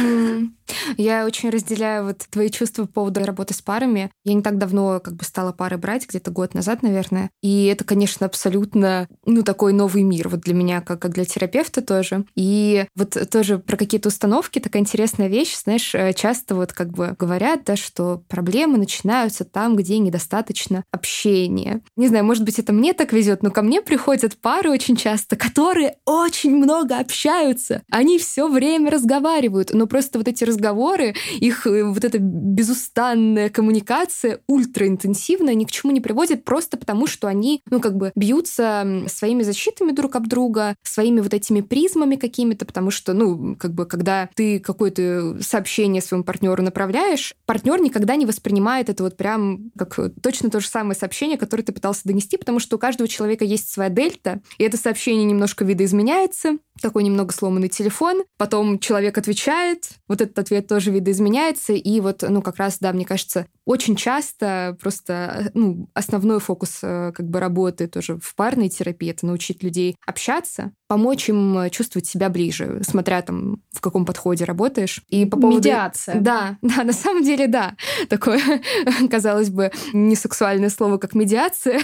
Я 0.98 1.26
очень 1.26 1.50
разделяю 1.50 2.06
вот 2.06 2.20
твои 2.30 2.50
чувства 2.50 2.86
по 2.86 2.94
поводу 2.94 3.24
работы 3.24 3.54
с 3.54 3.62
парами. 3.62 4.12
Я 4.24 4.34
не 4.34 4.42
так 4.42 4.58
давно 4.58 5.00
как 5.00 5.16
бы 5.16 5.24
стала 5.24 5.52
пары 5.52 5.78
брать, 5.78 6.08
где-то 6.08 6.32
год 6.32 6.54
назад, 6.54 6.84
наверное. 6.84 7.30
И 7.42 7.66
это, 7.66 7.84
конечно, 7.84 8.26
абсолютно, 8.26 9.08
ну, 9.26 9.44
такой 9.44 9.74
новый 9.74 10.04
мир 10.04 10.30
вот 10.30 10.42
для 10.42 10.54
меня, 10.54 10.82
как, 10.82 11.02
как 11.02 11.14
для 11.14 11.26
терапевта 11.26 11.82
тоже. 11.82 12.26
И 12.36 12.86
вот 12.96 13.18
тоже 13.30 13.60
про 13.60 13.78
какие-то 13.78 14.10
установки 14.10 14.60
такая 14.60 14.82
интересная 14.82 15.28
вещь. 15.28 15.56
Знаешь, 15.58 15.94
э, 15.94 16.14
часто 16.14 16.56
вот 16.56 16.74
как 16.74 16.92
бы 16.92 17.16
говорят, 17.18 17.64
да, 17.66 17.76
что 17.76 18.24
проблемы 18.28 18.78
начинаются 18.78 19.44
там, 19.44 19.76
где 19.76 19.98
недостаточно 19.98 20.84
общения. 20.92 21.82
Не 21.96 22.08
знаю, 22.08 22.26
может 22.26 22.44
быть, 22.44 22.60
это 22.60 22.74
мне 22.74 22.94
так 22.94 23.14
везет, 23.14 23.44
но 23.44 23.52
ко 23.52 23.62
мне 23.62 23.82
приходят 23.82 24.38
пары 24.38 24.70
очень 24.70 24.96
часто, 24.96 25.36
которые 25.36 25.96
очень 26.22 26.56
много 26.56 26.98
общаются. 26.98 27.84
Они 27.90 28.18
все 28.20 28.48
время 28.48 28.92
разговаривают, 28.92 29.74
но 29.74 29.88
просто 29.88 30.18
вот 30.18 30.28
эти 30.28 30.44
разговоры, 30.44 31.16
их 31.40 31.68
э, 31.68 31.84
вот 31.84 32.04
эта 32.04 32.18
безустанная 32.20 33.50
коммуникация 33.50 34.40
ультраинтенсивная 34.48 35.54
ни 35.54 35.66
к 35.66 35.72
чему 35.72 35.92
не 35.92 36.02
приводит 36.02 36.44
просто 36.46 36.78
потому, 36.78 37.08
что 37.08 37.28
они, 37.28 37.62
ну, 37.70 37.80
как 37.80 37.96
бы 37.98 38.12
бьются 38.16 39.04
своими 39.08 39.44
защитами 39.44 39.92
друг 39.92 40.16
об 40.16 40.28
друга, 40.28 40.76
своими 40.84 41.20
вот 41.22 41.34
этими 41.34 41.62
призмами 41.62 42.16
какими-то, 42.16 42.66
потому 42.66 42.92
что, 42.92 43.14
ну, 43.14 43.56
как 43.56 43.74
бы, 43.74 43.86
когда 43.86 44.30
ты 44.36 44.60
какое-то 44.60 45.38
сообщение 45.42 46.02
своему 46.02 46.24
партнеру 46.24 46.64
направляешь, 46.64 47.34
партнер 47.46 47.82
никогда 47.82 48.16
не 48.16 48.26
воспринимает 48.26 48.90
это 48.90 49.04
вот 49.04 49.18
прям 49.18 49.72
как 49.78 49.98
точно 50.22 50.50
то 50.50 50.60
же 50.60 50.68
самое 50.68 50.98
сообщение, 50.98 51.38
которое 51.38 51.64
ты 51.64 51.72
пытался 51.72 52.02
донести, 52.06 52.38
потому 52.38 52.60
что 52.60 52.76
у 52.76 52.80
каждого 52.80 53.08
человека 53.08 53.46
есть 53.46 53.72
своя 53.72 53.90
дельта, 53.90 54.42
и 54.58 54.64
это 54.64 54.78
сообщение 54.78 55.26
немножко 55.26 55.66
видоизменяется, 55.66 56.11
меняется, 56.12 56.58
такой 56.82 57.04
немного 57.04 57.34
сломанный 57.34 57.70
телефон, 57.70 58.24
потом 58.38 58.80
человек 58.80 59.18
отвечает, 59.18 59.92
вот 60.08 60.22
этот 60.22 60.38
ответ 60.40 60.68
тоже 60.68 60.92
видоизменяется, 60.92 61.74
и 61.74 62.00
вот, 62.00 62.24
ну, 62.28 62.42
как 62.42 62.58
раз, 62.58 62.78
да, 62.80 62.92
мне 62.92 63.06
кажется, 63.06 63.46
очень 63.66 63.96
часто 63.96 64.76
просто, 64.82 65.52
ну, 65.54 65.90
основной 65.94 66.40
фокус 66.40 66.80
э, 66.82 67.12
как 67.16 67.28
бы 67.28 67.40
работы 67.40 67.88
тоже 67.88 68.18
в 68.18 68.36
парной 68.36 68.70
терапии— 68.70 69.10
это 69.12 69.26
научить 69.26 69.64
людей 69.64 69.96
общаться, 70.06 70.72
помочь 70.88 71.30
им 71.30 71.70
чувствовать 71.70 72.06
себя 72.06 72.30
ближе, 72.30 72.82
смотря 72.86 73.22
там, 73.22 73.62
в 73.72 73.80
каком 73.80 74.06
подходе 74.06 74.44
работаешь. 74.44 75.02
И 75.08 75.26
по 75.26 75.38
поводу... 75.38 75.60
Медиация. 75.60 76.20
Да, 76.20 76.58
да, 76.62 76.84
на 76.84 76.92
самом 76.92 77.24
деле, 77.24 77.48
да. 77.48 77.76
Такое, 78.10 78.42
казалось 79.10 79.50
бы, 79.50 79.72
не 79.94 80.16
сексуальное 80.16 80.70
слово, 80.70 80.98
как 80.98 81.14
медиация, 81.14 81.82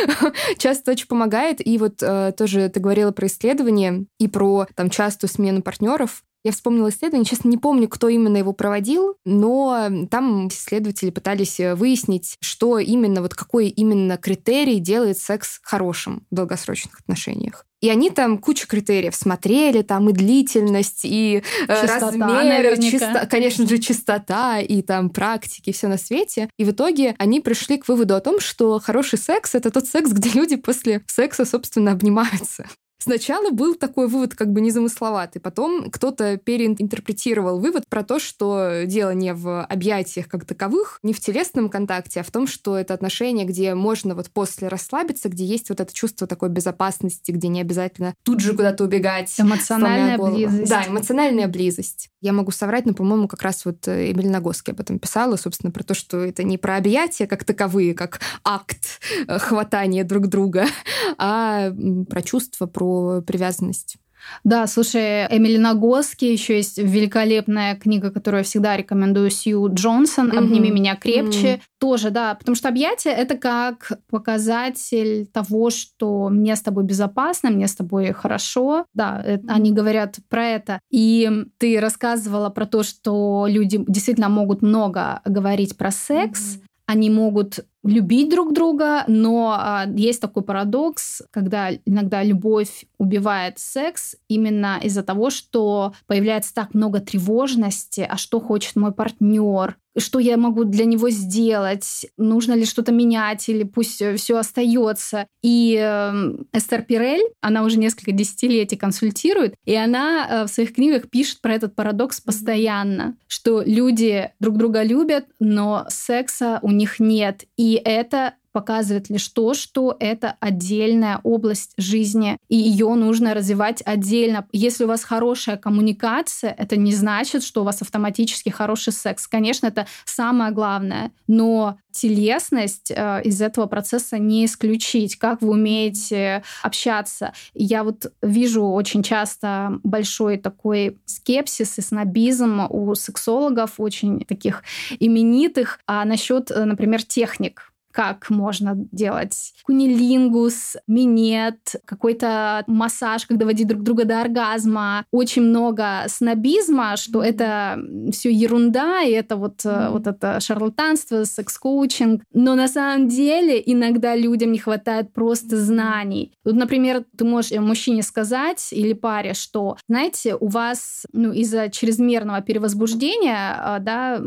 часто 0.58 0.90
очень 0.90 1.06
помогает. 1.06 1.66
И 1.66 1.78
вот 1.78 2.02
э, 2.02 2.32
тоже 2.36 2.68
ты 2.68 2.80
говорила 2.80 3.12
про 3.12 3.28
исследования 3.70 4.06
и 4.18 4.28
про 4.28 4.66
там 4.74 4.90
частую 4.90 5.30
смену 5.30 5.62
партнеров. 5.62 6.22
Я 6.42 6.52
вспомнила 6.52 6.88
исследование, 6.88 7.26
честно, 7.26 7.48
не 7.48 7.58
помню, 7.58 7.86
кто 7.86 8.08
именно 8.08 8.38
его 8.38 8.54
проводил, 8.54 9.14
но 9.26 9.90
там 10.10 10.48
исследователи 10.48 11.10
пытались 11.10 11.60
э, 11.60 11.74
выяснить, 11.74 12.38
что 12.40 12.78
именно, 12.78 13.20
вот 13.20 13.34
какой 13.34 13.68
именно 13.68 14.16
критерий 14.16 14.78
делает 14.78 15.18
секс 15.18 15.60
хорошим 15.62 16.24
в 16.30 16.34
долгосрочных 16.34 16.98
отношениях. 17.00 17.66
И 17.82 17.90
они 17.90 18.10
там 18.10 18.38
кучу 18.38 18.66
критериев 18.66 19.14
смотрели, 19.14 19.82
там 19.82 20.08
и 20.08 20.14
длительность, 20.14 21.02
и 21.04 21.42
э, 21.68 21.82
чистота, 21.82 22.76
чисто, 22.76 23.28
конечно 23.30 23.68
же, 23.68 23.76
чистота, 23.76 24.60
и 24.60 24.80
там 24.80 25.10
практики, 25.10 25.72
все 25.72 25.88
на 25.88 25.98
свете. 25.98 26.48
И 26.56 26.64
в 26.64 26.70
итоге 26.70 27.14
они 27.18 27.40
пришли 27.40 27.76
к 27.76 27.86
выводу 27.86 28.14
о 28.14 28.20
том, 28.20 28.40
что 28.40 28.80
хороший 28.80 29.18
секс— 29.18 29.54
это 29.56 29.70
тот 29.70 29.86
секс, 29.86 30.10
где 30.10 30.30
люди 30.30 30.56
после 30.56 31.02
секса, 31.06 31.44
собственно, 31.44 31.92
обнимаются. 31.92 32.66
Сначала 33.02 33.50
был 33.50 33.74
такой 33.74 34.08
вывод 34.08 34.34
как 34.34 34.52
бы 34.52 34.60
незамысловатый, 34.60 35.40
потом 35.40 35.90
кто-то 35.90 36.36
переинтерпретировал 36.36 37.58
вывод 37.58 37.84
про 37.88 38.04
то, 38.04 38.18
что 38.18 38.82
дело 38.84 39.14
не 39.14 39.32
в 39.32 39.64
объятиях 39.64 40.28
как 40.28 40.44
таковых, 40.44 40.98
не 41.02 41.14
в 41.14 41.20
телесном 41.20 41.70
контакте, 41.70 42.20
а 42.20 42.22
в 42.22 42.30
том, 42.30 42.46
что 42.46 42.76
это 42.76 42.92
отношение, 42.92 43.46
где 43.46 43.74
можно 43.74 44.14
вот 44.14 44.28
после 44.28 44.68
расслабиться, 44.68 45.30
где 45.30 45.44
есть 45.44 45.70
вот 45.70 45.80
это 45.80 45.94
чувство 45.94 46.26
такой 46.26 46.50
безопасности, 46.50 47.32
где 47.32 47.48
не 47.48 47.62
обязательно 47.62 48.14
тут 48.22 48.40
же 48.40 48.54
куда-то 48.54 48.84
убегать. 48.84 49.34
Эмоциональная 49.38 50.18
близость. 50.18 50.68
Да, 50.68 50.84
эмоциональная 50.86 51.48
близость. 51.48 52.10
Я 52.20 52.34
могу 52.34 52.50
соврать, 52.50 52.84
но, 52.84 52.92
по-моему, 52.92 53.28
как 53.28 53.40
раз 53.40 53.64
вот 53.64 53.88
Эмиль 53.88 54.30
Нагоски 54.30 54.72
об 54.72 54.80
этом 54.80 54.98
писала, 54.98 55.36
собственно, 55.36 55.72
про 55.72 55.84
то, 55.84 55.94
что 55.94 56.18
это 56.18 56.44
не 56.44 56.58
про 56.58 56.76
объятия 56.76 57.26
как 57.26 57.44
таковые, 57.44 57.94
как 57.94 58.20
акт 58.44 59.00
э, 59.26 59.38
хватания 59.38 60.04
друг 60.04 60.26
друга, 60.26 60.66
а 61.18 61.72
про 62.10 62.22
чувства, 62.22 62.66
про 62.66 62.89
привязанность. 63.26 63.98
Да, 64.44 64.66
слушай, 64.66 65.26
Эмили 65.26 65.58
Нагоски, 65.58 66.24
еще 66.24 66.56
есть 66.56 66.78
великолепная 66.78 67.76
книга, 67.76 68.10
которую 68.10 68.40
я 68.40 68.44
всегда 68.44 68.76
рекомендую, 68.76 69.30
Сью 69.30 69.72
Джонсон 69.72 70.36
«Обними 70.36 70.68
mm-hmm. 70.68 70.72
меня 70.72 70.96
крепче». 70.96 71.54
Mm-hmm. 71.54 71.60
Тоже, 71.78 72.10
да, 72.10 72.34
потому 72.34 72.54
что 72.54 72.68
объятие— 72.68 73.14
это 73.16 73.36
как 73.36 73.92
показатель 74.10 75.26
того, 75.26 75.70
что 75.70 76.28
мне 76.28 76.54
с 76.54 76.60
тобой 76.62 76.84
безопасно, 76.84 77.50
мне 77.50 77.66
с 77.66 77.74
тобой 77.74 78.12
хорошо. 78.12 78.84
Да, 78.94 79.22
mm-hmm. 79.24 79.44
они 79.48 79.72
говорят 79.72 80.18
про 80.28 80.46
это. 80.46 80.80
И 80.90 81.30
ты 81.58 81.80
рассказывала 81.80 82.50
про 82.50 82.66
то, 82.66 82.82
что 82.82 83.46
люди 83.48 83.82
действительно 83.86 84.28
могут 84.28 84.62
много 84.62 85.20
говорить 85.24 85.76
про 85.76 85.90
секс, 85.90 86.56
mm-hmm 86.56 86.64
они 86.90 87.08
могут 87.08 87.60
любить 87.82 88.30
друг 88.30 88.52
друга, 88.52 89.04
но 89.06 89.56
а, 89.58 89.86
есть 89.94 90.20
такой 90.20 90.42
парадокс, 90.42 91.22
когда 91.30 91.70
иногда 91.84 92.22
любовь 92.22 92.84
убивает 92.98 93.58
секс 93.58 94.16
именно 94.28 94.78
из-за 94.82 95.02
того, 95.02 95.30
что 95.30 95.94
появляется 96.06 96.54
так 96.54 96.74
много 96.74 97.00
тревожности, 97.00 98.06
а 98.08 98.16
что 98.16 98.40
хочет 98.40 98.76
мой 98.76 98.92
партнер, 98.92 99.76
что 99.98 100.18
я 100.18 100.36
могу 100.36 100.64
для 100.64 100.84
него 100.84 101.10
сделать, 101.10 102.06
нужно 102.16 102.54
ли 102.54 102.64
что-то 102.64 102.92
менять 102.92 103.48
или 103.48 103.64
пусть 103.64 104.02
все 104.16 104.36
остается. 104.36 105.26
И 105.42 105.76
э, 105.80 106.34
Эстер 106.52 106.82
Пирель, 106.82 107.22
она 107.40 107.64
уже 107.64 107.78
несколько 107.78 108.12
десятилетий 108.12 108.76
консультирует, 108.76 109.54
и 109.64 109.74
она 109.74 110.26
э, 110.28 110.44
в 110.44 110.48
своих 110.48 110.74
книгах 110.74 111.10
пишет 111.10 111.40
про 111.40 111.54
этот 111.54 111.74
парадокс 111.74 112.20
постоянно, 112.20 113.16
что 113.26 113.62
люди 113.64 114.30
друг 114.38 114.56
друга 114.56 114.82
любят, 114.82 115.26
но 115.38 115.86
секса 115.88 116.60
у 116.62 116.70
них 116.70 117.00
нет. 117.00 117.44
И 117.56 117.69
это 117.76 118.34
показывает 118.52 119.08
лишь 119.10 119.28
то, 119.28 119.54
что 119.54 119.96
это 119.98 120.36
отдельная 120.40 121.20
область 121.22 121.72
жизни, 121.76 122.36
и 122.48 122.56
ее 122.56 122.94
нужно 122.94 123.34
развивать 123.34 123.82
отдельно. 123.84 124.46
Если 124.52 124.84
у 124.84 124.88
вас 124.88 125.04
хорошая 125.04 125.56
коммуникация, 125.56 126.54
это 126.56 126.76
не 126.76 126.94
значит, 126.94 127.42
что 127.42 127.62
у 127.62 127.64
вас 127.64 127.82
автоматически 127.82 128.48
хороший 128.48 128.92
секс. 128.92 129.26
Конечно, 129.26 129.66
это 129.66 129.86
самое 130.04 130.52
главное, 130.52 131.12
но 131.26 131.78
телесность 131.92 132.90
э, 132.90 133.22
из 133.24 133.40
этого 133.42 133.66
процесса 133.66 134.18
не 134.18 134.44
исключить. 134.44 135.16
Как 135.16 135.42
вы 135.42 135.50
умеете 135.50 136.42
общаться? 136.62 137.32
Я 137.54 137.84
вот 137.84 138.12
вижу 138.22 138.64
очень 138.64 139.02
часто 139.02 139.78
большой 139.82 140.36
такой 140.36 140.98
скепсис 141.06 141.78
и 141.78 141.82
снобизм 141.82 142.66
у 142.68 142.94
сексологов, 142.94 143.74
очень 143.78 144.24
таких 144.24 144.62
именитых, 144.98 145.80
а 145.86 146.04
насчет, 146.04 146.50
э, 146.50 146.64
например, 146.64 147.02
техник 147.02 147.69
как 147.92 148.30
можно 148.30 148.74
делать 148.92 149.54
кунилингус, 149.64 150.76
минет, 150.86 151.76
какой-то 151.84 152.64
массаж, 152.66 153.26
как 153.26 153.38
доводить 153.38 153.66
друг 153.66 153.82
друга 153.82 154.04
до 154.04 154.20
оргазма. 154.20 155.04
Очень 155.10 155.42
много 155.42 156.04
снобизма, 156.08 156.96
что 156.96 157.22
это 157.22 157.78
все 158.12 158.30
ерунда, 158.30 159.02
и 159.02 159.10
это 159.10 159.36
вот, 159.36 159.64
mm-hmm. 159.64 159.90
вот 159.90 160.06
это 160.06 160.40
шарлатанство, 160.40 161.24
секс-коучинг. 161.24 162.22
Но 162.32 162.54
на 162.54 162.68
самом 162.68 163.08
деле 163.08 163.62
иногда 163.64 164.14
людям 164.16 164.52
не 164.52 164.58
хватает 164.58 165.12
просто 165.12 165.56
знаний. 165.56 166.32
Вот, 166.44 166.54
например, 166.54 167.04
ты 167.16 167.24
можешь 167.24 167.52
мужчине 167.58 168.02
сказать 168.02 168.68
или 168.72 168.92
паре, 168.92 169.34
что, 169.34 169.76
знаете, 169.88 170.36
у 170.36 170.48
вас 170.48 171.06
ну, 171.12 171.32
из-за 171.32 171.68
чрезмерного 171.68 172.40
перевозбуждения, 172.40 173.54
а, 173.58 173.78
да, 173.78 174.20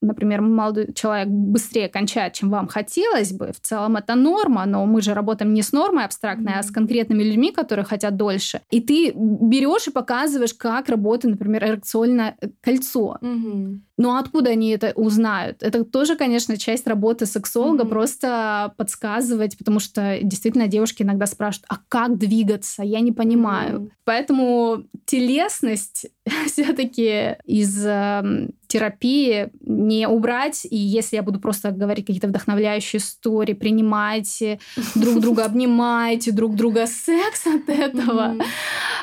например, 0.00 0.40
молодой 0.40 0.92
человек 0.92 1.28
быстрее 1.28 1.88
кончает, 1.88 2.34
чем 2.34 2.50
вам 2.50 2.68
хотелось 2.68 3.32
бы, 3.32 3.52
в 3.52 3.60
целом 3.60 3.96
это 3.96 4.14
норма, 4.14 4.66
но 4.66 4.84
мы 4.86 5.00
же 5.00 5.14
работаем 5.14 5.54
не 5.54 5.62
с 5.62 5.72
нормой 5.72 6.04
абстрактной, 6.04 6.52
mm-hmm. 6.52 6.58
а 6.58 6.62
с 6.62 6.70
конкретными 6.70 7.22
людьми, 7.22 7.52
которые 7.52 7.84
хотят 7.84 8.16
дольше. 8.16 8.60
И 8.70 8.80
ты 8.80 9.12
берешь 9.14 9.88
и 9.88 9.90
показываешь, 9.90 10.54
как 10.54 10.88
работает, 10.88 11.34
например, 11.34 11.64
эрекционное 11.64 12.36
кольцо. 12.60 13.18
Mm-hmm. 13.20 13.80
Но 13.98 14.18
откуда 14.18 14.50
они 14.50 14.70
это 14.70 14.92
узнают? 14.94 15.62
Это 15.62 15.84
тоже, 15.84 16.16
конечно, 16.16 16.58
часть 16.58 16.86
работы 16.86 17.24
сексолога, 17.24 17.84
mm-hmm. 17.84 17.88
просто 17.88 18.74
подсказывать, 18.76 19.56
потому 19.56 19.80
что 19.80 20.18
действительно 20.22 20.68
девушки 20.68 21.02
иногда 21.02 21.26
спрашивают, 21.26 21.66
а 21.68 21.78
как 21.88 22.18
двигаться? 22.18 22.82
Я 22.82 23.00
не 23.00 23.12
понимаю. 23.12 23.80
Mm-hmm. 23.80 23.90
Поэтому 24.04 24.84
телесность 25.06 26.06
все-таки 26.46 27.36
из 27.46 27.86
э, 27.86 28.48
терапии 28.66 29.48
не 29.60 30.06
убрать. 30.06 30.66
И 30.68 30.76
если 30.76 31.16
я 31.16 31.22
буду 31.22 31.40
просто 31.40 31.70
говорить 31.70 32.04
какие-то 32.04 32.28
вдохновляющие 32.28 33.00
истории, 33.00 33.54
принимайте 33.54 34.60
друг 34.94 35.20
друга, 35.20 35.44
обнимайте 35.46 36.32
друг 36.32 36.54
друга, 36.54 36.86
секс 36.86 37.46
от 37.46 37.68
этого 37.70 38.36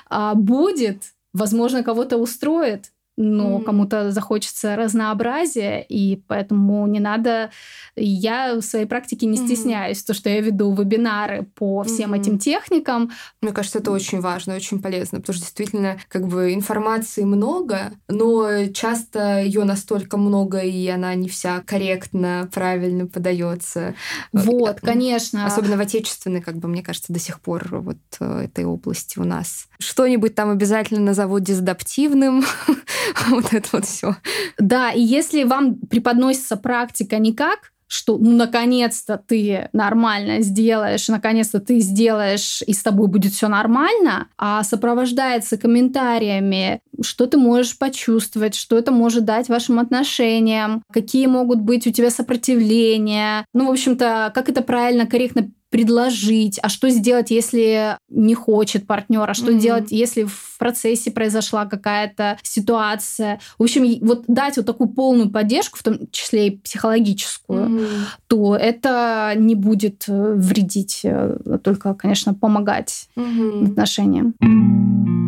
mm-hmm. 0.09 0.35
будет, 0.35 1.01
возможно, 1.33 1.83
кого-то 1.83 2.17
устроит 2.17 2.92
но 3.15 3.59
mm. 3.59 3.63
кому-то 3.63 4.11
захочется 4.11 4.75
разнообразия, 4.75 5.85
и 5.87 6.21
поэтому 6.27 6.87
не 6.87 6.99
надо... 6.99 7.51
Я 7.95 8.55
в 8.55 8.61
своей 8.61 8.85
практике 8.85 9.27
не 9.27 9.37
стесняюсь, 9.37 10.01
mm. 10.01 10.07
то, 10.07 10.13
что 10.13 10.29
я 10.29 10.41
веду 10.41 10.73
вебинары 10.73 11.43
по 11.55 11.83
всем 11.83 12.13
mm. 12.13 12.19
этим 12.19 12.39
техникам. 12.39 13.11
Мне 13.41 13.51
кажется, 13.51 13.79
это 13.79 13.91
очень 13.91 14.19
важно, 14.19 14.55
очень 14.55 14.81
полезно, 14.81 15.19
потому 15.19 15.35
что 15.35 15.45
действительно 15.45 15.97
как 16.07 16.27
бы 16.27 16.53
информации 16.53 17.23
много, 17.23 17.91
но 18.07 18.67
часто 18.73 19.41
ее 19.41 19.63
настолько 19.63 20.17
много, 20.17 20.59
и 20.59 20.87
она 20.87 21.13
не 21.15 21.29
вся 21.29 21.61
корректно, 21.61 22.49
правильно 22.53 23.07
подается. 23.07 23.95
Вот, 24.31 24.79
конечно. 24.81 25.45
Особенно 25.45 25.77
в 25.77 25.81
отечественной, 25.81 26.41
как 26.41 26.57
бы, 26.57 26.67
мне 26.67 26.81
кажется, 26.81 27.13
до 27.13 27.19
сих 27.19 27.39
пор 27.41 27.67
вот 27.71 27.97
э, 28.19 28.45
этой 28.45 28.65
области 28.65 29.19
у 29.19 29.23
нас. 29.23 29.67
Что-нибудь 29.79 30.35
там 30.35 30.49
обязательно 30.49 31.01
назовут 31.01 31.43
дезадаптивным, 31.43 32.43
вот 33.29 33.53
это 33.53 33.69
вот 33.73 33.85
все. 33.85 34.15
Да, 34.57 34.91
и 34.91 35.01
если 35.01 35.43
вам 35.43 35.75
преподносится 35.75 36.57
практика 36.57 37.17
никак, 37.17 37.73
что 37.93 38.17
ну, 38.17 38.31
наконец-то 38.31 39.21
ты 39.23 39.69
нормально 39.71 40.41
сделаешь, 40.41 41.07
наконец-то 41.09 41.59
ты 41.59 41.79
сделаешь, 41.79 42.63
и 42.65 42.73
с 42.73 42.81
тобой 42.81 43.07
будет 43.07 43.33
все 43.33 43.47
нормально, 43.47 44.29
а 44.35 44.63
сопровождается 44.63 45.57
комментариями, 45.57 46.79
что 47.03 47.27
ты 47.27 47.37
можешь 47.37 47.77
почувствовать, 47.77 48.55
что 48.55 48.79
это 48.79 48.91
может 48.91 49.25
дать 49.25 49.47
вашим 49.47 49.77
отношениям, 49.77 50.81
какие 50.91 51.27
могут 51.27 51.59
быть 51.59 51.85
у 51.85 51.91
тебя 51.91 52.09
сопротивления. 52.09 53.45
Ну, 53.53 53.67
в 53.67 53.71
общем-то, 53.71 54.31
как 54.33 54.49
это 54.49 54.63
правильно, 54.63 55.05
корректно 55.05 55.51
предложить, 55.73 56.59
а 56.61 56.69
что 56.69 56.87
сделать, 56.91 57.31
если 57.31 57.97
не 58.07 58.35
хочет 58.35 58.85
партнер, 58.85 59.27
а 59.27 59.33
что 59.33 59.51
mm-hmm. 59.51 59.59
делать, 59.59 59.91
если 59.91 60.23
в 60.23 60.57
процессе 60.59 61.09
произошла 61.09 61.65
какая-то 61.65 62.37
ситуация. 62.43 63.39
В 63.57 63.63
общем, 63.63 63.83
вот 64.05 64.25
дать 64.27 64.57
вот 64.57 64.67
такую 64.67 64.89
полную 64.89 65.31
поддержку, 65.31 65.79
в 65.79 65.83
том 65.83 65.95
числе 66.11 66.47
и 66.49 66.57
психологическую, 66.57 67.69
mm-hmm. 67.69 67.89
то 68.27 68.55
это 68.55 69.33
не 69.35 69.55
будет 69.55 70.05
э, 70.07 70.33
вредить, 70.35 71.01
э, 71.05 71.37
а 71.43 71.57
только, 71.57 71.95
конечно, 71.95 72.35
помогать 72.35 73.09
mm-hmm. 73.17 73.71
отношениям. 73.71 75.22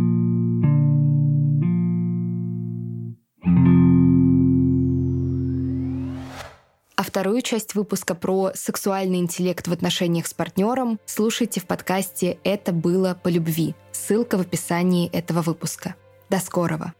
Вторую 7.05 7.41
часть 7.41 7.75
выпуска 7.75 8.15
про 8.15 8.51
сексуальный 8.53 9.19
интеллект 9.19 9.67
в 9.67 9.71
отношениях 9.71 10.27
с 10.27 10.33
партнером 10.33 10.99
слушайте 11.05 11.61
в 11.61 11.65
подкасте 11.65 12.37
«Это 12.43 12.73
было 12.73 13.17
по 13.21 13.29
любви». 13.29 13.75
Ссылка 13.93 14.37
в 14.37 14.41
описании 14.41 15.09
этого 15.11 15.41
выпуска. 15.41 15.95
До 16.29 16.39
скорого! 16.39 16.93